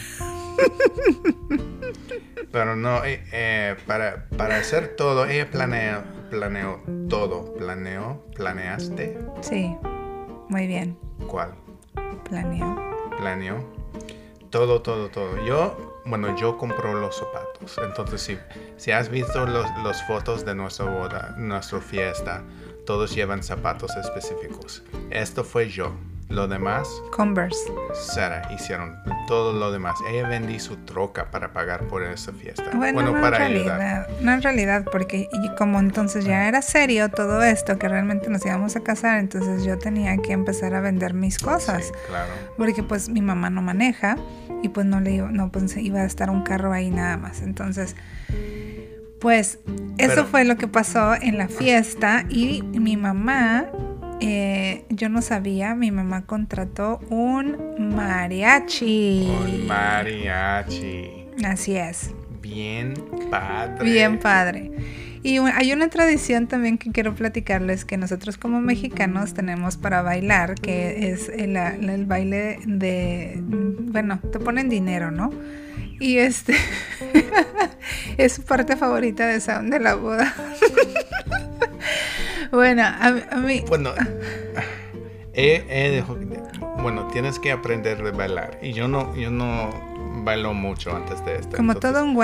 Pero 2.53 2.77
no, 2.77 3.05
eh, 3.05 3.23
eh, 3.33 3.77
para, 3.87 4.27
para 4.37 4.57
hacer 4.57 4.95
todo, 4.97 5.27
ella 5.27 5.51
planeó, 5.51 6.03
planeó 6.31 6.81
todo. 7.09 7.55
¿Planeó? 7.55 8.25
¿Planeaste? 8.35 9.19
Sí, 9.43 9.75
muy 10.49 10.67
bien. 10.67 10.97
¿Cuál? 11.27 11.55
Planeó. 12.29 12.77
planeó 13.19 13.78
todo, 14.51 14.83
todo, 14.83 15.09
todo. 15.09 15.45
Yo, 15.45 16.03
bueno, 16.05 16.37
yo 16.37 16.57
compro 16.57 16.95
los 16.95 17.17
zapatos. 17.17 17.79
Entonces, 17.83 18.21
si, 18.23 18.39
si 18.77 18.91
has 18.91 19.09
visto 19.09 19.47
los 19.47 20.03
fotos 20.07 20.45
de 20.45 20.55
nuestra 20.55 20.87
boda, 20.87 21.35
nuestra 21.39 21.81
fiesta, 21.81 22.43
todos 22.87 23.15
llevan 23.15 23.43
zapatos 23.43 23.95
específicos. 23.97 24.83
Esto 25.11 25.45
fue 25.45 25.69
yo. 25.69 25.93
Lo 26.29 26.47
demás, 26.47 26.87
Converse. 27.11 27.59
Sara 27.95 28.53
hicieron 28.55 28.97
todo 29.27 29.55
lo 29.55 29.73
demás. 29.73 29.97
Ella 30.11 30.29
vendí 30.29 30.61
su 30.61 30.77
troca 30.77 31.31
para 31.31 31.53
pagar 31.55 31.85
por 31.89 32.03
esa 32.03 32.33
fiesta. 32.33 32.65
Bueno, 32.75 33.01
no 33.01 33.13
para 33.21 33.39
en 33.47 33.57
ayudar. 33.57 33.79
realidad, 33.79 34.09
no 34.21 34.33
en 34.33 34.43
realidad, 34.43 34.85
porque 34.93 35.27
como 35.57 35.79
entonces 35.81 36.27
ya 36.27 36.47
era 36.47 36.61
serio 36.61 37.09
todo 37.09 37.43
esto, 37.43 37.79
que 37.79 37.89
realmente 37.89 38.29
nos 38.29 38.45
íbamos 38.45 38.77
a 38.77 38.81
casar, 38.81 39.19
entonces 39.21 39.65
yo 39.65 39.79
tenía 39.79 40.19
que 40.19 40.33
empezar 40.33 40.75
a 40.75 40.81
vender 40.81 41.15
mis 41.15 41.39
cosas, 41.39 41.87
Sí, 41.87 41.93
claro. 42.09 42.31
porque 42.59 42.83
pues 42.83 43.09
mi 43.09 43.23
mamá 43.23 43.49
no 43.49 43.63
maneja 43.63 44.17
y 44.63 44.69
pues 44.69 44.85
no 44.87 45.01
le 45.01 45.13
iba- 45.13 45.31
no 45.31 45.51
pues, 45.51 45.77
iba 45.79 46.01
a 46.01 46.05
estar 46.05 46.29
un 46.29 46.43
carro 46.43 46.73
ahí 46.75 46.91
nada 46.91 47.17
más, 47.17 47.41
entonces 47.41 47.97
pues 49.21 49.59
eso 49.97 50.11
Pero- 50.15 50.25
fue 50.27 50.45
lo 50.45 50.57
que 50.57 50.69
pasó 50.69 51.15
en 51.15 51.39
la 51.39 51.49
fiesta 51.49 52.25
y 52.29 52.63
mi 52.63 52.97
mamá 52.97 53.65
eh, 54.21 54.85
yo 54.91 55.09
no 55.09 55.23
sabía, 55.23 55.75
mi 55.75 55.91
mamá 55.91 56.25
contrató 56.27 57.01
un 57.11 57.95
mariachi. 57.95 59.29
Un 59.29 59.67
mariachi. 59.67 61.27
Así 61.45 61.77
es. 61.77 62.11
Bien 62.43 62.95
padre. 63.31 63.85
Bien 63.85 64.19
padre. 64.19 64.73
Y 65.23 65.39
hay 65.39 65.73
una 65.73 65.89
tradición 65.89 66.47
también 66.47 66.79
que 66.79 66.93
quiero 66.93 67.15
platicarles 67.15 67.85
que 67.85 67.97
nosotros 67.97 68.39
como 68.39 68.61
mexicanos 68.61 69.35
tenemos 69.35 69.77
para 69.77 70.03
bailar, 70.03 70.55
que 70.55 71.11
es 71.11 71.29
el, 71.29 71.57
el 71.57 72.07
baile 72.07 72.61
de, 72.67 73.39
bueno, 73.43 74.21
te 74.33 74.39
ponen 74.39 74.69
dinero, 74.69 75.11
¿no? 75.11 75.31
Y 76.01 76.19
este 76.19 76.55
es 78.17 78.35
su 78.35 78.43
parte 78.43 78.77
favorita 78.77 79.27
de 79.27 79.41
Sound 79.41 79.73
de 79.73 79.81
la 79.81 79.97
boda. 79.97 80.35
bueno, 82.51 82.83
a, 82.83 83.07
a 83.31 83.37
mí, 83.37 83.65
Bueno, 83.69 83.91
he 85.69 85.91
dejado- 85.91 86.19
bueno, 86.83 87.09
tienes 87.09 87.39
que 87.39 87.53
aprender 87.53 88.03
de 88.03 88.11
bailar. 88.13 88.59
Y 88.63 88.73
yo 88.73 88.89
no, 88.89 89.15
yo 89.17 89.31
no 89.31 89.71
bailo 90.25 90.55
mucho 90.55 90.95
antes 90.95 91.25
de 91.25 91.37
esto. 91.37 91.57
como 91.57 91.73
entonces- 91.73 91.93
todo 91.93 92.05
un 92.05 92.15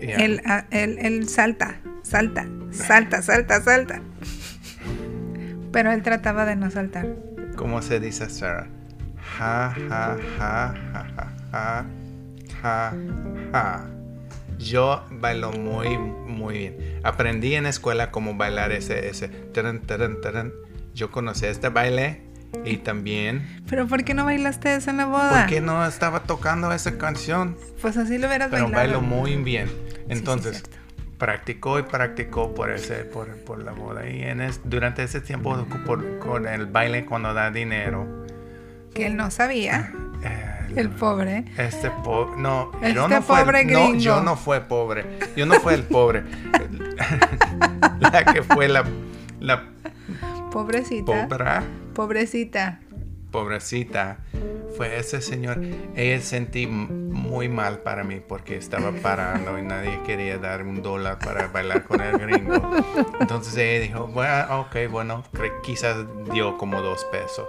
Yeah. 0.00 0.16
él, 0.24 0.42
él- 0.70 0.98
él 1.00 1.28
salta, 1.28 1.76
salta, 2.02 2.46
salta, 2.70 3.22
salta, 3.22 3.60
salta. 3.60 4.00
Pero 5.72 5.92
él 5.92 6.02
trataba 6.02 6.44
de 6.46 6.56
no 6.56 6.70
saltar. 6.70 7.06
¿Cómo 7.56 7.82
se 7.82 8.00
dice, 8.00 8.28
Sarah? 8.30 8.66
Ja, 9.38 9.74
ja, 9.88 10.16
ja, 10.38 10.74
ja, 10.92 11.06
ja, 11.14 11.32
ja, 11.52 11.84
ja, 12.62 12.92
ja. 13.52 13.86
Yo 14.60 15.04
bailo 15.10 15.52
muy, 15.52 15.96
muy 15.98 16.58
bien. 16.58 17.00
Aprendí 17.02 17.54
en 17.54 17.64
la 17.64 17.70
escuela 17.70 18.10
cómo 18.10 18.34
bailar 18.36 18.72
ese, 18.72 19.08
ese. 19.08 19.28
taran, 19.28 19.80
taran, 19.80 20.20
taran. 20.20 20.52
Yo 20.94 21.10
conocí 21.10 21.46
este 21.46 21.68
baile 21.70 22.22
y 22.64 22.76
también. 22.78 23.62
Pero 23.68 23.86
¿por 23.86 24.04
qué 24.04 24.12
no 24.12 24.24
bailaste 24.24 24.74
eso 24.74 24.90
en 24.90 24.98
la 24.98 25.06
boda? 25.06 25.30
¿Por 25.30 25.46
qué 25.46 25.60
no 25.60 25.86
estaba 25.86 26.24
tocando 26.24 26.72
esa 26.72 26.98
canción? 26.98 27.56
Pues 27.80 27.96
así 27.96 28.18
lo 28.18 28.26
hubieras 28.26 28.48
Pero 28.50 28.64
bailado. 28.64 28.82
bailo 28.82 29.00
muy 29.00 29.36
bien. 29.36 29.68
sí, 29.68 30.02
Entonces, 30.08 30.62
practicó 31.16 31.78
y 31.78 31.82
practicó 31.84 32.54
por 32.54 32.70
ese 32.70 33.04
por, 33.04 33.28
por 33.44 33.62
la 33.62 33.72
boda. 33.72 34.08
Y 34.10 34.22
en 34.22 34.40
es- 34.40 34.60
durante 34.64 35.02
ese 35.04 35.20
tiempo 35.20 35.64
por- 35.86 36.18
con 36.18 36.46
el 36.46 36.66
baile 36.66 37.04
cuando 37.06 37.32
da 37.34 37.50
dinero. 37.50 38.26
Que 38.94 39.06
él 39.06 39.16
no 39.16 39.30
sabía. 39.30 39.92
eh, 40.24 40.49
El 40.76 40.90
pobre. 40.90 41.44
Este 41.56 41.90
pobre, 41.90 42.40
no, 42.40 42.70
yo 42.80 42.86
Este 42.86 42.94
no 42.94 43.22
fue, 43.22 43.44
no, 43.44 43.52
gringo. 43.52 43.94
yo 43.98 44.20
no 44.22 44.36
fue 44.36 44.60
pobre, 44.60 45.18
yo 45.36 45.46
no 45.46 45.54
fue 45.60 45.74
el 45.74 45.82
pobre, 45.84 46.24
la 48.00 48.24
que 48.24 48.42
fue 48.42 48.68
la, 48.68 48.84
la 49.40 49.64
Pobrecita. 50.50 51.28
pobra, 51.28 51.62
Pobrecita. 51.94 52.80
pobrecita, 53.30 54.18
fue 54.76 54.98
ese 54.98 55.20
señor. 55.20 55.60
Ella 55.94 56.20
sentí 56.20 56.66
muy 56.66 57.48
mal 57.48 57.78
para 57.78 58.02
mí 58.04 58.20
porque 58.26 58.56
estaba 58.56 58.90
parando 58.92 59.58
y 59.58 59.62
nadie 59.62 60.00
quería 60.04 60.38
dar 60.38 60.62
un 60.62 60.82
dólar 60.82 61.18
para 61.20 61.46
bailar 61.48 61.84
con 61.84 62.00
el 62.00 62.18
gringo. 62.18 62.60
Entonces 63.20 63.56
ella 63.56 63.80
dijo, 63.80 64.06
bueno, 64.08 64.60
ok, 64.60 64.76
bueno, 64.90 65.22
quizás 65.62 65.98
dio 66.32 66.56
como 66.58 66.80
dos 66.82 67.04
pesos. 67.12 67.46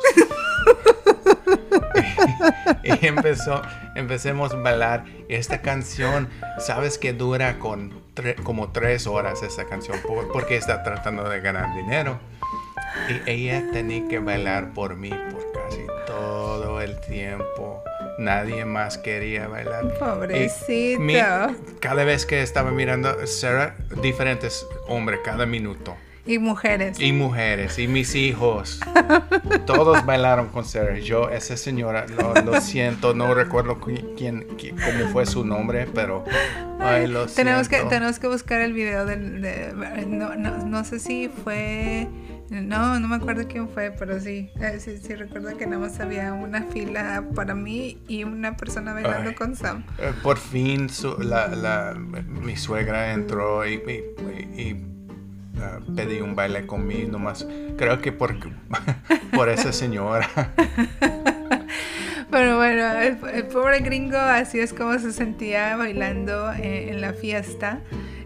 Y 2.83 3.05
empezó, 3.05 3.61
empecemos 3.95 4.53
a 4.53 4.57
bailar 4.57 5.05
esta 5.29 5.61
canción, 5.61 6.29
sabes 6.59 6.97
que 6.97 7.13
dura 7.13 7.59
con 7.59 7.91
tre- 8.15 8.41
como 8.43 8.71
tres 8.71 9.07
horas 9.07 9.43
esa 9.43 9.65
canción 9.65 9.97
por- 10.07 10.31
porque 10.31 10.55
está 10.57 10.83
tratando 10.83 11.27
de 11.29 11.39
ganar 11.41 11.73
dinero. 11.75 12.19
Y 13.09 13.29
ella 13.29 13.63
tenía 13.71 14.05
que 14.09 14.19
bailar 14.19 14.73
por 14.73 14.95
mí 14.97 15.09
por 15.09 15.51
casi 15.53 15.81
todo 16.05 16.81
el 16.81 16.99
tiempo. 17.01 17.81
Nadie 18.19 18.65
más 18.65 18.97
quería 18.97 19.47
bailar. 19.47 19.97
Pobrecito. 19.97 20.99
mi- 21.01 21.15
cada 21.79 22.03
vez 22.03 22.25
que 22.25 22.41
estaba 22.41 22.71
mirando 22.71 23.25
Sarah, 23.25 23.75
diferentes 24.01 24.65
hombres 24.87 25.21
cada 25.23 25.45
minuto. 25.45 25.95
Y 26.25 26.37
mujeres. 26.37 26.99
Y 26.99 27.13
mujeres, 27.13 27.79
y 27.79 27.87
mis 27.87 28.13
hijos. 28.15 28.79
Todos 29.65 30.05
bailaron 30.05 30.49
con 30.49 30.65
Sarah. 30.65 30.99
Yo, 30.99 31.29
esa 31.29 31.57
señora, 31.57 32.05
lo, 32.07 32.33
lo 32.43 32.61
siento, 32.61 33.13
no 33.13 33.33
recuerdo 33.33 33.79
qui- 33.79 34.15
quién, 34.17 34.47
qui- 34.57 34.71
cómo 34.71 35.11
fue 35.11 35.25
su 35.25 35.43
nombre, 35.45 35.87
pero 35.93 36.23
ay, 36.79 37.07
lo 37.07 37.25
tenemos 37.27 37.67
que 37.67 37.75
siento. 37.77 37.89
tenemos 37.95 38.19
que 38.19 38.27
buscar 38.27 38.61
el 38.61 38.73
video 38.73 39.05
del 39.05 39.41
de, 39.41 39.73
no, 40.07 40.35
no, 40.35 40.65
no 40.65 40.83
sé 40.83 40.99
si 40.99 41.29
fue 41.43 42.07
no 42.49 42.99
no 42.99 43.07
me 43.07 43.15
acuerdo 43.15 43.47
quién 43.47 43.69
fue 43.69 43.91
pero 43.97 44.19
sí 44.19 44.49
eh, 44.59 44.77
sí, 44.79 44.97
sí 44.97 45.15
recuerdo 45.15 45.55
que 45.57 45.65
nada 45.65 45.79
más 45.83 45.97
había 46.01 46.33
una 46.33 46.63
fila 46.63 47.23
para 47.33 47.55
mí 47.55 47.97
y 48.09 48.25
una 48.25 48.57
persona 48.57 48.93
bailando 48.93 49.29
Ay. 49.29 49.35
con 49.35 49.55
Sam 49.55 49.85
Eh, 49.99 50.11
Por 50.21 50.37
fin 50.37 50.89
su- 50.89 51.17
la, 51.19 51.47
la- 51.47 51.93
mi 51.95 52.57
suegra 52.57 53.13
entró 53.13 53.65
y, 53.65 53.75
y- 53.75 54.61
y- 54.61 54.90
pedí 55.95 56.21
un 56.21 56.35
baile 56.35 56.65
conmigo 56.65 57.11
nomás. 57.11 57.45
Creo 57.77 58.01
que 58.01 58.11
por, 58.11 58.35
por 59.33 59.49
esa 59.49 59.71
señora. 59.71 60.29
Pero 62.31 62.55
bueno, 62.57 62.91
el, 62.93 63.17
el 63.33 63.43
pobre 63.47 63.79
gringo 63.79 64.17
así 64.17 64.59
es 64.59 64.73
como 64.73 64.97
se 64.99 65.11
sentía 65.11 65.75
bailando 65.75 66.51
eh, 66.53 66.89
en 66.89 67.01
la 67.01 67.13
fiesta. 67.13 67.79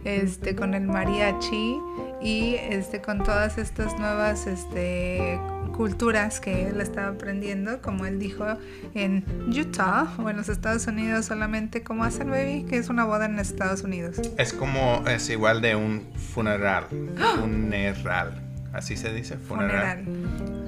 este, 0.06 0.56
con 0.56 0.74
el 0.74 0.84
mariachi 0.84 1.82
y 2.22 2.56
este, 2.70 3.02
con 3.02 3.24
todas 3.24 3.58
estas 3.58 4.00
nuevas 4.00 4.48
este, 4.48 5.38
culturas 5.76 6.40
que 6.40 6.70
él 6.70 6.80
estaba 6.80 7.10
aprendiendo, 7.10 7.82
como 7.82 8.06
él 8.06 8.18
dijo 8.18 8.46
en 8.94 9.26
Utah 9.48 10.08
o 10.18 10.30
en 10.30 10.38
los 10.38 10.48
Estados 10.48 10.88
Unidos 10.88 11.26
solamente 11.26 11.84
como 11.84 12.06
hacer 12.06 12.28
baby, 12.28 12.64
que 12.64 12.78
es 12.78 12.90
una 12.90 13.04
boda 13.04 13.26
en 13.26 13.40
Estados 13.40 13.84
Unidos. 13.84 14.22
Es 14.38 14.54
como, 14.54 15.04
es 15.08 15.30
igual 15.30 15.62
de 15.62 15.76
un 15.76 16.08
funeral, 16.16 16.86
funeral, 17.38 18.42
así 18.72 18.96
se 18.96 19.14
dice, 19.14 19.38
funeral. 19.38 20.06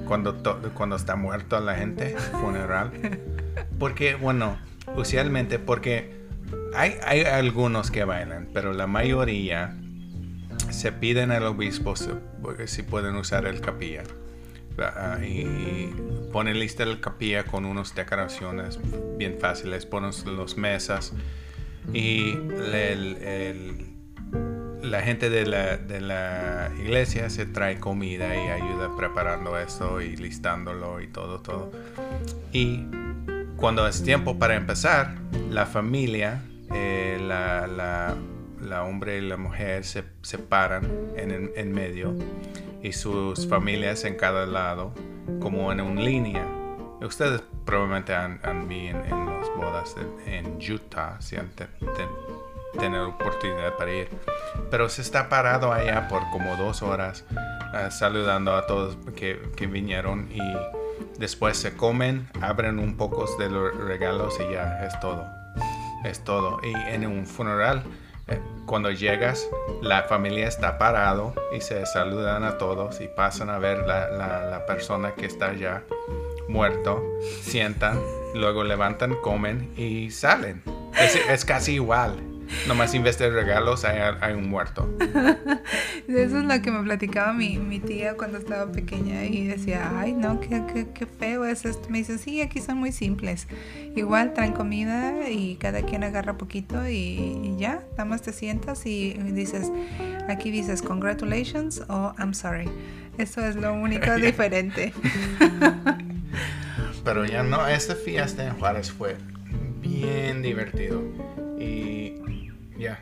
Cuando, 0.06 0.42
cuando 0.74 0.96
está 0.96 1.16
muerto 1.16 1.58
la 1.60 1.74
gente, 1.74 2.14
funeral. 2.40 2.92
Porque, 3.78 4.14
bueno, 4.14 4.58
usualmente, 4.96 5.58
porque 5.58 6.16
hay, 6.74 6.94
hay 7.06 7.22
algunos 7.22 7.90
que 7.90 8.04
bailan, 8.04 8.48
pero 8.52 8.72
la 8.72 8.86
mayoría 8.86 9.76
se 10.70 10.90
piden 10.92 11.30
al 11.30 11.44
obispo 11.44 11.94
si 11.96 12.82
pueden 12.82 13.14
usar 13.16 13.46
el 13.46 13.60
capilla. 13.60 14.02
Y 15.22 15.90
ponen 16.32 16.58
lista 16.58 16.84
el 16.84 17.00
capilla 17.00 17.44
con 17.44 17.64
unas 17.64 17.94
decoraciones 17.94 18.78
bien 19.16 19.38
fáciles, 19.40 19.86
ponen 19.86 20.12
las 20.36 20.56
mesas 20.56 21.12
y 21.92 22.34
la 24.82 25.02
gente 25.02 25.30
de 25.30 25.46
la, 25.46 25.76
de 25.76 26.00
la, 26.00 26.70
iglesia 26.78 27.28
se 27.30 27.46
trae 27.46 27.78
comida 27.80 28.34
y 28.34 28.48
ayuda 28.48 28.94
preparando 28.96 29.58
esto 29.58 30.00
y 30.00 30.16
listándolo 30.16 31.00
y 31.00 31.08
todo, 31.08 31.40
todo. 31.40 31.72
Y 32.52 32.84
cuando 33.56 33.86
es 33.86 34.02
tiempo 34.02 34.38
para 34.38 34.54
empezar, 34.54 35.16
la 35.50 35.66
familia, 35.66 36.42
eh, 36.72 37.18
la, 37.20 37.66
la, 37.66 38.16
la, 38.62 38.84
hombre 38.84 39.18
y 39.18 39.22
la 39.22 39.36
mujer 39.36 39.84
se 39.84 40.04
separan 40.22 40.88
en, 41.16 41.50
en 41.56 41.72
medio 41.72 42.14
y 42.82 42.92
sus 42.92 43.46
familias 43.48 44.04
en 44.04 44.16
cada 44.16 44.46
lado, 44.46 44.92
como 45.40 45.72
en 45.72 45.80
una 45.80 46.00
línea. 46.00 46.46
Ustedes 47.00 47.42
probablemente 47.64 48.14
han, 48.14 48.40
han 48.42 48.68
visto 48.68 48.98
en, 49.04 49.26
las 49.26 49.48
bodas 49.56 49.94
en 50.26 50.58
Utah, 50.58 51.20
si 51.20 51.36
han 51.36 51.50
tenido 52.78 53.08
oportunidad 53.08 53.76
para 53.76 53.92
ir. 53.92 54.08
Pero 54.70 54.88
se 54.88 55.02
está 55.02 55.28
parado 55.28 55.72
allá 55.72 56.08
por 56.08 56.22
como 56.30 56.56
dos 56.56 56.82
horas 56.82 57.24
eh, 57.74 57.88
saludando 57.90 58.54
a 58.54 58.66
todos 58.66 58.96
que, 59.14 59.40
que, 59.56 59.66
vinieron 59.66 60.28
y 60.32 60.40
después 61.18 61.56
se 61.56 61.76
comen, 61.76 62.28
abren 62.40 62.78
un 62.78 62.96
poco 62.96 63.26
de 63.38 63.50
los 63.50 63.76
regalos 63.76 64.38
y 64.40 64.52
ya 64.52 64.84
es 64.86 64.98
todo. 65.00 65.26
Es 66.04 66.22
todo. 66.24 66.60
Y 66.62 66.74
en 66.74 67.06
un 67.06 67.26
funeral 67.26 67.82
cuando 68.66 68.90
llegas, 68.90 69.48
la 69.82 70.02
familia 70.04 70.46
está 70.46 70.78
parado 70.78 71.32
y 71.56 71.60
se 71.60 71.84
saludan 71.86 72.44
a 72.44 72.58
todos 72.58 73.00
y 73.00 73.08
pasan 73.08 73.48
a 73.50 73.58
ver 73.58 73.86
la, 73.86 74.10
la, 74.10 74.66
persona 74.66 75.14
que 75.14 75.24
está 75.26 75.54
ya 75.54 75.84
muerto, 76.48 77.02
sientan, 77.40 77.98
luego 78.34 78.64
levantan, 78.64 79.14
comen 79.22 79.72
y 79.76 80.10
salen. 80.10 80.62
Es 81.28 81.44
casi 81.44 81.74
igual. 81.74 82.37
Nomás 82.66 82.92
de 82.92 83.30
regalos 83.30 83.84
hay, 83.84 84.34
un 84.34 84.48
muerto. 84.48 84.88
Eso 86.08 86.38
es 86.38 86.44
lo 86.44 86.62
que 86.62 86.70
me 86.70 86.82
platicaba 86.82 87.32
mi, 87.32 87.58
mi, 87.58 87.80
tía 87.80 88.14
cuando 88.14 88.38
estaba 88.38 88.70
pequeña 88.72 89.24
y 89.24 89.46
decía, 89.46 89.92
ay 89.98 90.12
no, 90.12 90.40
qué, 90.40 90.62
qué, 90.72 90.88
qué, 90.92 91.06
feo 91.06 91.44
es 91.44 91.64
esto. 91.64 91.88
Me 91.90 91.98
dice, 91.98 92.18
sí, 92.18 92.40
aquí 92.40 92.60
son 92.60 92.78
muy 92.78 92.92
simples. 92.92 93.46
Igual 93.94 94.32
traen 94.34 94.52
comida 94.52 95.28
y 95.30 95.56
cada 95.56 95.82
quien 95.82 96.04
agarra 96.04 96.38
poquito 96.38 96.88
y, 96.88 97.56
ya, 97.58 97.82
nada 97.92 98.04
más 98.04 98.22
te 98.22 98.32
sientas 98.32 98.86
y 98.86 99.14
dices, 99.14 99.70
aquí 100.28 100.50
dices 100.50 100.82
congratulations 100.82 101.82
o 101.88 102.14
I'm 102.18 102.34
sorry. 102.34 102.68
Eso 103.18 103.44
es 103.44 103.56
lo 103.56 103.74
único 103.74 104.14
diferente. 104.16 104.92
Pero 107.04 107.24
ya 107.24 107.42
no, 107.42 107.66
esta 107.66 107.94
fiesta 107.94 108.46
en 108.46 108.54
Juárez 108.54 108.90
fue 108.90 109.16
bien 109.80 110.42
divertido. 110.42 111.02
Y 111.58 112.07
ya. 112.78 113.00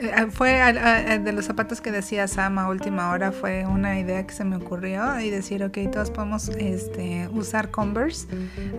Eh, 0.00 0.26
fue 0.30 0.50
de 1.22 1.32
los 1.32 1.44
zapatos 1.44 1.80
que 1.80 1.90
decía 1.90 2.26
Sam 2.28 2.58
a 2.58 2.68
última 2.68 3.10
hora, 3.10 3.32
fue 3.32 3.66
una 3.66 3.98
idea 3.98 4.26
que 4.26 4.32
se 4.32 4.44
me 4.44 4.56
ocurrió 4.56 5.20
y 5.20 5.30
decir, 5.30 5.62
ok, 5.62 5.78
todos 5.92 6.10
podemos 6.10 6.48
este, 6.48 7.28
usar 7.28 7.70
Converse. 7.70 8.26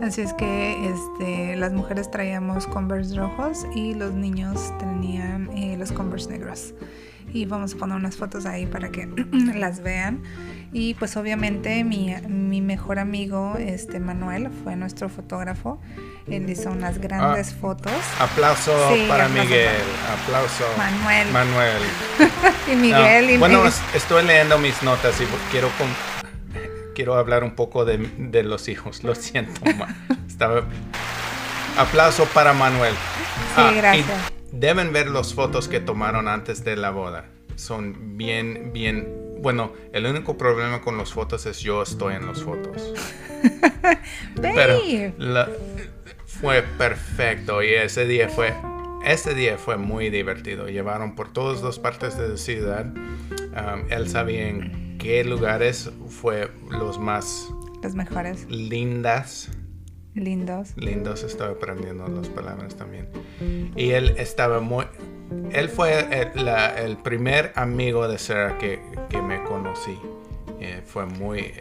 Así 0.01 0.21
es 0.21 0.33
que 0.33 0.89
este, 0.89 1.55
las 1.57 1.73
mujeres 1.73 2.09
traíamos 2.09 2.67
Converse 2.67 3.15
rojos 3.15 3.65
y 3.75 3.93
los 3.93 4.13
niños 4.13 4.73
tenían 4.79 5.49
eh, 5.55 5.75
los 5.77 5.91
Converse 5.91 6.29
negros. 6.29 6.73
Y 7.33 7.45
vamos 7.45 7.73
a 7.73 7.77
poner 7.77 7.95
unas 7.95 8.17
fotos 8.17 8.45
ahí 8.45 8.65
para 8.65 8.89
que 8.89 9.07
las 9.55 9.81
vean. 9.81 10.23
Y 10.73 10.93
pues 10.93 11.17
obviamente 11.17 11.83
mi, 11.83 12.15
mi, 12.27 12.61
mejor 12.61 12.97
amigo, 12.99 13.55
este 13.57 13.99
Manuel, 13.99 14.49
fue 14.63 14.75
nuestro 14.77 15.09
fotógrafo. 15.09 15.81
Él 16.27 16.49
hizo 16.49 16.69
unas 16.71 16.99
grandes 16.99 17.51
ah, 17.51 17.57
fotos. 17.59 17.91
Aplauso 18.19 18.71
para 19.09 19.27
Miguel. 19.27 19.69
Aplauso. 20.23 20.63
Manuel. 20.77 21.31
Manuel. 21.31 21.81
y 22.71 22.75
Miguel. 22.75 23.37
bueno, 23.37 23.63
estoy 23.93 24.23
leyendo 24.23 24.57
mis 24.59 24.81
notas 24.81 25.19
y 25.19 25.25
quiero, 25.51 25.69
quiero 26.95 27.15
hablar 27.15 27.43
un 27.43 27.55
poco 27.55 27.83
de, 27.83 27.97
de 28.17 28.43
los 28.43 28.69
hijos. 28.69 29.03
Lo 29.03 29.13
siento. 29.15 29.59
Estaba... 30.27 30.63
Aplauso 31.77 32.25
para 32.25 32.53
Manuel. 32.53 32.93
Sí, 32.93 33.61
ah, 33.61 33.71
gracias. 33.75 34.40
Deben 34.51 34.93
ver 34.93 35.09
las 35.09 35.33
fotos 35.33 35.67
que 35.67 35.79
tomaron 35.79 36.27
antes 36.27 36.63
de 36.63 36.75
la 36.75 36.91
boda. 36.91 37.25
Son 37.55 38.17
bien, 38.17 38.71
bien 38.73 39.21
bueno, 39.41 39.73
el 39.91 40.05
único 40.05 40.37
problema 40.37 40.81
con 40.81 40.97
las 40.97 41.13
fotos 41.13 41.45
es 41.47 41.59
yo 41.59 41.81
estoy 41.81 42.15
en 42.15 42.27
las 42.27 42.43
fotos. 42.43 42.93
Pero 44.41 44.79
fue 46.25 46.63
perfecto 46.77 47.63
y 47.63 47.73
ese 47.73 48.05
día 48.05 48.29
fue 48.29 48.53
ese 49.03 49.33
día 49.33 49.57
fue 49.57 49.77
muy 49.77 50.11
divertido. 50.11 50.67
Llevaron 50.67 51.15
por 51.15 51.33
todas 51.33 51.63
las 51.63 51.79
partes 51.79 52.17
de 52.17 52.29
la 52.29 52.37
ciudad. 52.37 52.85
Um, 52.85 53.91
él 53.91 54.07
sabía 54.07 54.47
en 54.47 54.97
qué 54.99 55.23
lugares 55.23 55.89
fue 56.07 56.51
los 56.69 56.99
más 56.99 57.49
los 57.81 57.95
mejores 57.95 58.45
lindas 58.47 59.49
lindos 60.13 60.75
lindos 60.75 61.23
estaba 61.23 61.51
aprendiendo 61.51 62.07
las 62.07 62.27
palabras 62.27 62.75
también 62.75 63.07
y 63.75 63.91
él 63.91 64.15
estaba 64.17 64.59
muy 64.59 64.85
él 65.53 65.69
fue 65.69 66.07
el, 66.11 66.97
primer 66.97 67.53
amigo 67.55 68.07
de 68.07 68.17
Sarah 68.17 68.57
que, 68.57 68.81
me 69.21 69.43
conocí. 69.43 69.97
Eh, 70.59 70.81
fue 70.85 71.05
muy, 71.05 71.53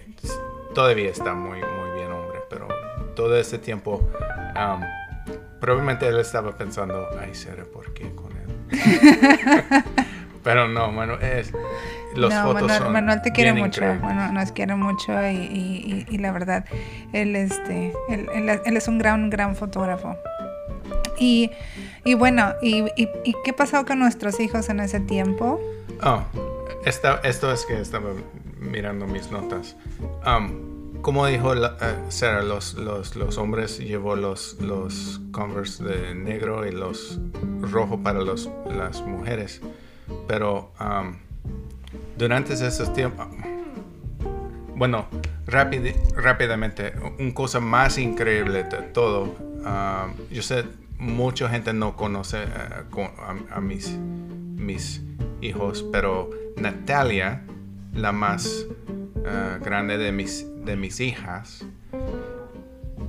todavía 0.75 1.11
está 1.11 1.35
muy, 1.35 1.59
muy 1.59 1.91
bien 1.95 2.11
hombre, 2.13 2.41
pero 2.49 2.69
todo 3.15 3.37
ese 3.37 3.59
tiempo, 3.59 4.09
um, 4.57 4.81
probablemente 5.61 6.07
él 6.07 6.19
estaba 6.19 6.57
pensando, 6.57 7.09
ay 7.21 7.35
Sarah, 7.35 7.65
¿por 7.65 7.93
qué 7.95 8.13
con 8.15 8.33
él? 8.33 8.49
pero 10.45 10.69
no, 10.69 10.91
Manuel, 10.91 11.23
es, 11.23 11.53
los 12.15 12.35
fotos 12.35 12.63
Manuel, 12.63 12.79
son 12.79 12.93
Manuel 12.93 13.23
te 13.23 13.33
quiere 13.33 13.53
mucho, 13.53 13.83
bueno, 14.01 14.33
nos 14.33 14.53
quiere 14.53 14.75
mucho 14.75 15.13
y, 15.29 16.07
y, 16.09 16.19
la 16.19 16.33
verdad, 16.33 16.65
él, 17.13 17.37
este, 17.37 17.93
él, 18.09 18.29
él 18.65 18.77
es 18.77 18.89
un 18.89 18.99
gran, 18.99 19.31
gran 19.31 19.57
fotógrafo. 19.57 20.17
Y, 21.21 21.51
y 22.05 22.15
bueno, 22.15 22.55
y, 22.63 22.85
y, 22.97 23.35
qué 23.45 23.53
pasó 23.53 23.85
con 23.85 23.99
nuestros 23.99 24.41
hijos 24.41 24.71
en 24.71 24.81
ese 24.81 25.01
tiempo? 25.01 25.61
Oh, 26.03 26.23
esta, 26.85 27.21
esto 27.23 27.53
es 27.53 27.67
que 27.67 27.79
estaba 27.79 28.11
mirando 28.59 29.07
mis 29.07 29.31
notas. 29.31 29.77
Um, 30.27 31.03
como 31.03 31.27
dijo 31.27 31.55
la, 31.55 31.73
uh, 31.73 32.11
Sarah, 32.11 32.43
los, 32.43 32.75
los, 32.75 33.17
los, 33.17 33.37
hombres 33.37 33.79
llevó 33.79 34.17
los, 34.17 34.59
los 34.61 35.21
Converse 35.31 35.85
de 35.85 36.15
negro 36.15 36.67
y 36.67 36.73
los 36.73 37.19
rojo 37.61 38.03
para 38.03 38.21
los, 38.21 38.51
las 38.67 39.03
mujeres. 39.03 39.61
Pero 40.27 40.73
um, 40.81 41.17
durante 42.17 42.55
esos 42.55 42.93
tiempos, 42.93 43.27
bueno, 44.77 45.07
rápidamente, 45.47 46.95
una 47.19 47.35
cosa 47.35 47.61
más 47.61 47.99
increíble 47.99 48.65
de 48.65 48.83
todo. 48.83 49.35
Um, 49.61 50.15
yo 50.31 50.43
sé, 50.43 50.65
mucha 50.99 51.49
gente 51.49 51.73
no 51.73 51.97
conoce 51.97 52.45
eh, 52.45 53.11
a, 53.51 53.61
mis, 53.61 53.91
mis 53.91 55.03
hijos, 55.41 55.85
pero 55.93 56.31
Natalia, 56.57 57.43
la 57.95 58.13
más 58.13 58.67
eh, 59.25 59.59
grande 59.63 59.99
de 59.99 60.13
mis, 60.13 60.47
de 60.65 60.77
mis 60.77 61.01
hijas, 61.01 61.65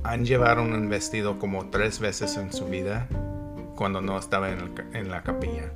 han 0.04 0.24
llevado 0.24 0.62
un 0.62 0.88
vestido 0.88 1.38
como 1.38 1.70
tres 1.70 2.00
veces 2.00 2.36
en 2.36 2.52
su 2.52 2.66
vida 2.66 3.06
cuando 3.76 4.00
no 4.00 4.18
estaba 4.18 4.50
en, 4.50 5.10
la 5.10 5.22
capilla. 5.22 5.72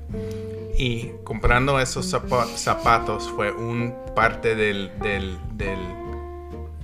Y 0.79 1.13
comprando 1.25 1.81
esos 1.81 2.07
zapatos 2.07 3.31
fue 3.31 3.51
un 3.51 3.95
parte 4.15 4.55
del, 4.55 4.91
del, 5.01 5.39
del 5.55 5.79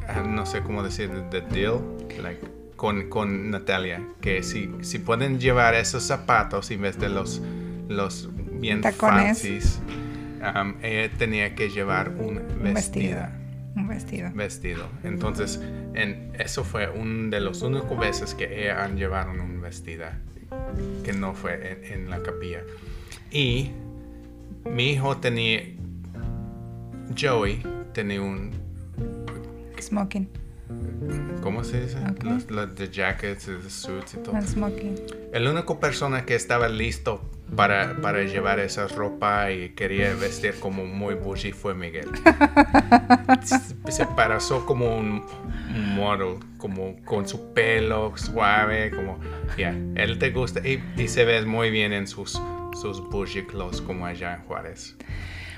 ah, 0.08 0.22
no 0.26 0.46
sé 0.46 0.62
cómo 0.62 0.82
decir, 0.82 1.10
del 1.10 1.48
deal, 1.50 1.80
like, 2.22 2.40
con, 2.76 3.08
con 3.10 3.50
Natalia, 3.50 4.02
que 4.20 4.42
si, 4.42 4.70
si 4.80 4.98
pueden 4.98 5.38
llevar 5.38 5.74
esos 5.74 6.04
zapatos 6.04 6.70
en 6.70 6.82
vez 6.82 6.98
de 6.98 7.10
los, 7.10 7.42
los 7.88 8.30
bien 8.60 8.80
Tacones. 8.80 9.38
fancies, 9.38 9.80
um, 10.40 10.74
ella 10.82 11.10
tenía 11.18 11.54
que 11.54 11.68
llevar 11.68 12.08
un 12.10 12.38
Un 12.38 12.74
vestido. 12.74 13.20
Un 13.76 13.88
vestido. 13.88 14.30
vestido. 14.34 14.88
Entonces, 15.04 15.60
en, 15.94 16.32
eso 16.38 16.64
fue 16.64 16.88
uno 16.88 17.30
de 17.30 17.40
los 17.40 17.62
únicos 17.62 17.98
veces 17.98 18.34
que 18.34 18.62
ella 18.64 18.84
han 18.84 18.96
llevaron 18.96 19.40
un 19.40 19.60
vestido 19.60 20.06
que 21.04 21.12
no 21.12 21.34
fue 21.34 21.82
en, 21.84 21.92
en 22.04 22.10
la 22.10 22.22
capilla. 22.22 22.60
Y 23.30 23.70
mi 24.64 24.90
hijo 24.90 25.16
tenía, 25.18 25.62
Joey 27.18 27.62
tenía 27.92 28.20
un, 28.22 28.52
Smoking. 29.80 30.28
¿cómo 31.42 31.64
se 31.64 31.82
dice? 31.82 31.98
Ok. 31.98 32.22
Los, 32.22 32.50
los 32.50 32.74
the 32.74 32.88
jackets, 32.88 33.46
the 33.46 33.68
suits 33.68 34.14
y 34.14 34.18
todo. 34.18 34.34
Un 34.34 34.42
smoking. 34.42 34.94
El 35.32 35.48
único 35.48 35.80
persona 35.80 36.24
que 36.24 36.34
estaba 36.34 36.68
listo 36.68 37.28
para, 37.56 38.00
para 38.00 38.22
llevar 38.22 38.60
esa 38.60 38.86
ropa 38.88 39.50
y 39.50 39.70
quería 39.70 40.14
vestir 40.14 40.54
como 40.60 40.86
muy 40.86 41.14
bougie 41.14 41.52
fue 41.52 41.74
Miguel. 41.74 42.08
Se 43.90 44.06
pareció 44.06 44.64
como 44.64 44.96
un 44.96 45.24
un 45.74 45.94
model, 45.94 46.38
como 46.58 46.96
con 47.04 47.26
su 47.26 47.52
pelo 47.52 48.12
suave, 48.16 48.90
como, 48.90 49.18
ya, 49.56 49.70
él 49.94 50.18
te 50.18 50.30
gusta 50.30 50.66
y, 50.66 50.82
y 50.96 51.08
se 51.08 51.24
ve 51.24 51.42
muy 51.42 51.70
bien 51.70 51.92
en 51.92 52.06
sus, 52.06 52.40
sus 52.80 53.00
bougie 53.10 53.46
clothes 53.46 53.80
como 53.80 54.06
allá 54.06 54.34
en 54.34 54.42
Juárez. 54.42 54.96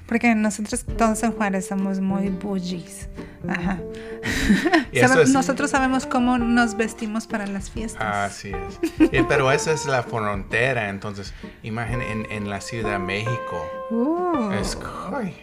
Porque 0.06 0.34
nosotros 0.34 0.84
todos 0.98 1.22
en 1.22 1.32
Juárez 1.32 1.66
somos 1.68 1.98
muy 2.00 2.28
bougies. 2.28 3.08
Ajá. 3.48 3.78
Es- 4.92 5.30
Nosotros 5.30 5.70
sabemos 5.70 6.06
cómo 6.06 6.38
nos 6.38 6.76
vestimos 6.76 7.26
para 7.26 7.46
las 7.46 7.70
fiestas. 7.70 8.02
Así 8.32 8.52
es. 8.52 9.10
Y- 9.12 9.22
pero 9.24 9.50
esa 9.50 9.72
es 9.72 9.86
la 9.86 10.02
frontera, 10.02 10.88
entonces, 10.90 11.32
imaginen 11.62 12.02
en, 12.26 12.32
en 12.32 12.50
la 12.50 12.60
Ciudad 12.60 12.92
de 12.92 12.98
México. 12.98 13.66
Uh, 13.90 14.50
Es, 14.52 14.78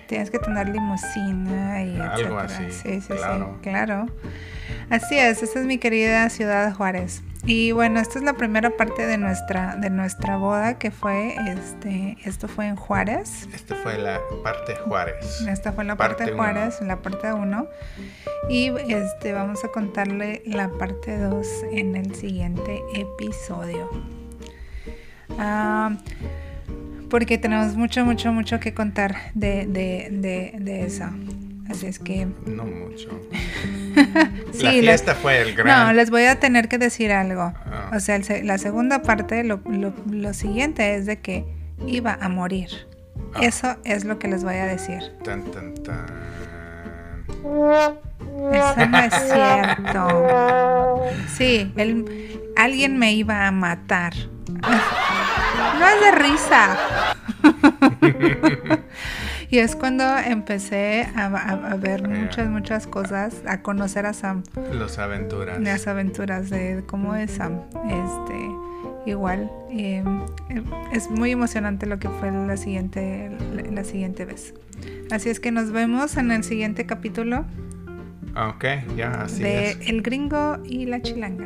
Tienes 0.07 0.29
que 0.31 0.39
tener 0.39 0.69
limusina 0.69 1.83
y 1.83 1.99
Algo 1.99 2.39
etcétera. 2.39 2.67
así, 2.69 2.71
Sí, 2.71 3.01
sí, 3.01 3.07
claro. 3.13 3.55
sí, 3.55 3.69
claro. 3.69 4.05
Así 4.89 5.17
es, 5.17 5.41
esta 5.43 5.59
es 5.59 5.65
mi 5.65 5.77
querida 5.79 6.29
ciudad 6.29 6.73
Juárez. 6.73 7.21
Y 7.45 7.71
bueno, 7.71 7.99
esta 7.99 8.19
es 8.19 8.23
la 8.25 8.33
primera 8.33 8.69
parte 8.77 9.07
de 9.07 9.17
nuestra 9.17 9.75
de 9.75 9.89
nuestra 9.89 10.37
boda 10.37 10.77
que 10.77 10.91
fue 10.91 11.35
este 11.49 12.17
esto 12.23 12.47
fue 12.47 12.67
en 12.67 12.75
Juárez. 12.75 13.47
esta 13.53 13.75
fue 13.75 13.97
la 13.97 14.19
parte 14.43 14.75
Juárez. 14.75 15.41
Esta 15.47 15.71
fue 15.73 15.83
la 15.83 15.95
Parte 15.95 16.25
parte 16.25 16.33
uno. 16.33 16.43
Juárez, 16.43 16.81
la 16.81 17.01
parte 17.01 17.33
1. 17.33 17.67
Y 18.49 18.67
este 18.89 19.33
vamos 19.33 19.63
a 19.63 19.69
contarle 19.69 20.43
la 20.45 20.69
parte 20.69 21.17
2 21.17 21.47
en 21.71 21.95
el 21.95 22.13
siguiente 22.15 22.79
episodio. 22.93 23.89
Ah, 25.39 25.97
porque 27.09 27.37
tenemos 27.37 27.75
mucho, 27.75 28.05
mucho, 28.05 28.31
mucho 28.31 28.59
que 28.59 28.73
contar 28.73 29.15
de, 29.33 29.65
de, 29.65 30.09
de, 30.11 30.55
de 30.59 30.85
eso. 30.85 31.05
Así 31.69 31.87
es 31.87 31.99
que... 31.99 32.27
No 32.45 32.65
mucho. 32.65 33.09
Sí, 34.53 34.81
la 34.81 34.91
les- 34.91 35.03
fue 35.21 35.41
el 35.41 35.55
gran. 35.55 35.87
No, 35.87 35.93
les 35.93 36.09
voy 36.09 36.23
a 36.25 36.39
tener 36.39 36.67
que 36.67 36.77
decir 36.77 37.11
algo. 37.11 37.53
Ah. 37.65 37.91
O 37.95 37.99
sea, 37.99 38.15
el 38.17 38.47
la 38.47 38.57
segunda 38.57 39.01
parte, 39.01 39.43
lo, 39.43 39.59
lo- 39.65 39.93
lo 40.09 40.33
siguiente 40.33 40.95
es 40.95 41.05
de 41.05 41.19
que 41.19 41.45
iba 41.87 42.17
a 42.21 42.29
morir. 42.29 42.69
Ah. 43.33 43.39
Eso 43.41 43.75
es 43.85 44.03
lo 44.05 44.19
que 44.19 44.27
les 44.27 44.43
voy 44.43 44.55
a 44.55 44.65
decir. 44.65 44.99
Tan, 45.23 45.43
tan, 45.51 45.73
tan. 45.75 46.05
Eso 48.53 48.85
no 48.89 48.97
es 48.99 49.13
cierto. 49.31 51.01
Sí, 51.35 51.71
él, 51.77 52.05
alguien 52.57 52.97
me 52.99 53.13
iba 53.13 53.47
a 53.47 53.51
matar. 53.51 54.13
No 55.79 55.87
es 55.87 56.01
de 56.01 56.11
risa. 56.11 56.77
Y 59.51 59.59
es 59.59 59.75
cuando 59.75 60.03
empecé 60.17 61.07
a, 61.15 61.25
a- 61.25 61.71
a 61.73 61.75
ver 61.75 62.07
muchas, 62.07 62.47
muchas 62.49 62.87
cosas, 62.87 63.43
a 63.45 63.61
conocer 63.61 64.05
a 64.05 64.13
Sam, 64.13 64.43
Los 64.71 64.97
aventuras. 64.97 65.59
las 65.59 65.87
aventuras 65.87 66.49
de 66.49 66.83
cómo 66.87 67.15
es 67.15 67.31
Sam. 67.31 67.59
Este, 67.85 69.09
igual, 69.11 69.51
eh, 69.69 70.03
es 70.93 71.09
muy 71.11 71.31
emocionante 71.31 71.85
lo 71.85 71.99
que 71.99 72.07
fue 72.07 72.31
la 72.31 72.55
siguiente, 72.55 73.29
la, 73.53 73.63
la 73.69 73.83
siguiente 73.83 74.23
vez. 74.25 74.53
Así 75.11 75.29
es 75.29 75.39
que 75.41 75.51
nos 75.51 75.71
vemos 75.71 76.15
en 76.17 76.31
el 76.31 76.43
siguiente 76.45 76.85
capítulo 76.85 77.45
Ok, 78.33 78.63
ya, 78.95 79.23
así 79.23 79.43
de 79.43 79.71
es. 79.71 79.89
El 79.89 80.01
Gringo 80.01 80.59
y 80.63 80.85
la 80.85 81.01
Chilanga. 81.01 81.45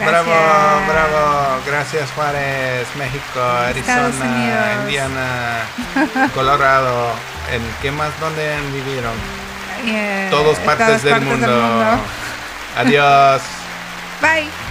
Gracias. 0.00 0.24
Bravo, 0.26 0.86
bravo. 0.88 1.60
Gracias 1.66 2.10
Juárez, 2.12 2.86
México, 2.96 3.40
Arizona. 3.40 4.78
Indiana, 4.82 6.28
Colorado. 6.34 7.10
¿En 7.52 7.62
qué 7.82 7.90
más? 7.90 8.10
¿Dónde 8.20 8.56
vivido? 8.72 9.10
Eh, 9.84 10.28
Todas 10.30 10.58
partes, 10.60 10.86
todas 10.86 11.02
del, 11.02 11.12
partes 11.12 11.28
mundo. 11.28 11.46
del 11.46 11.60
mundo. 11.62 11.98
Adiós. 12.76 13.42
Bye. 14.20 14.65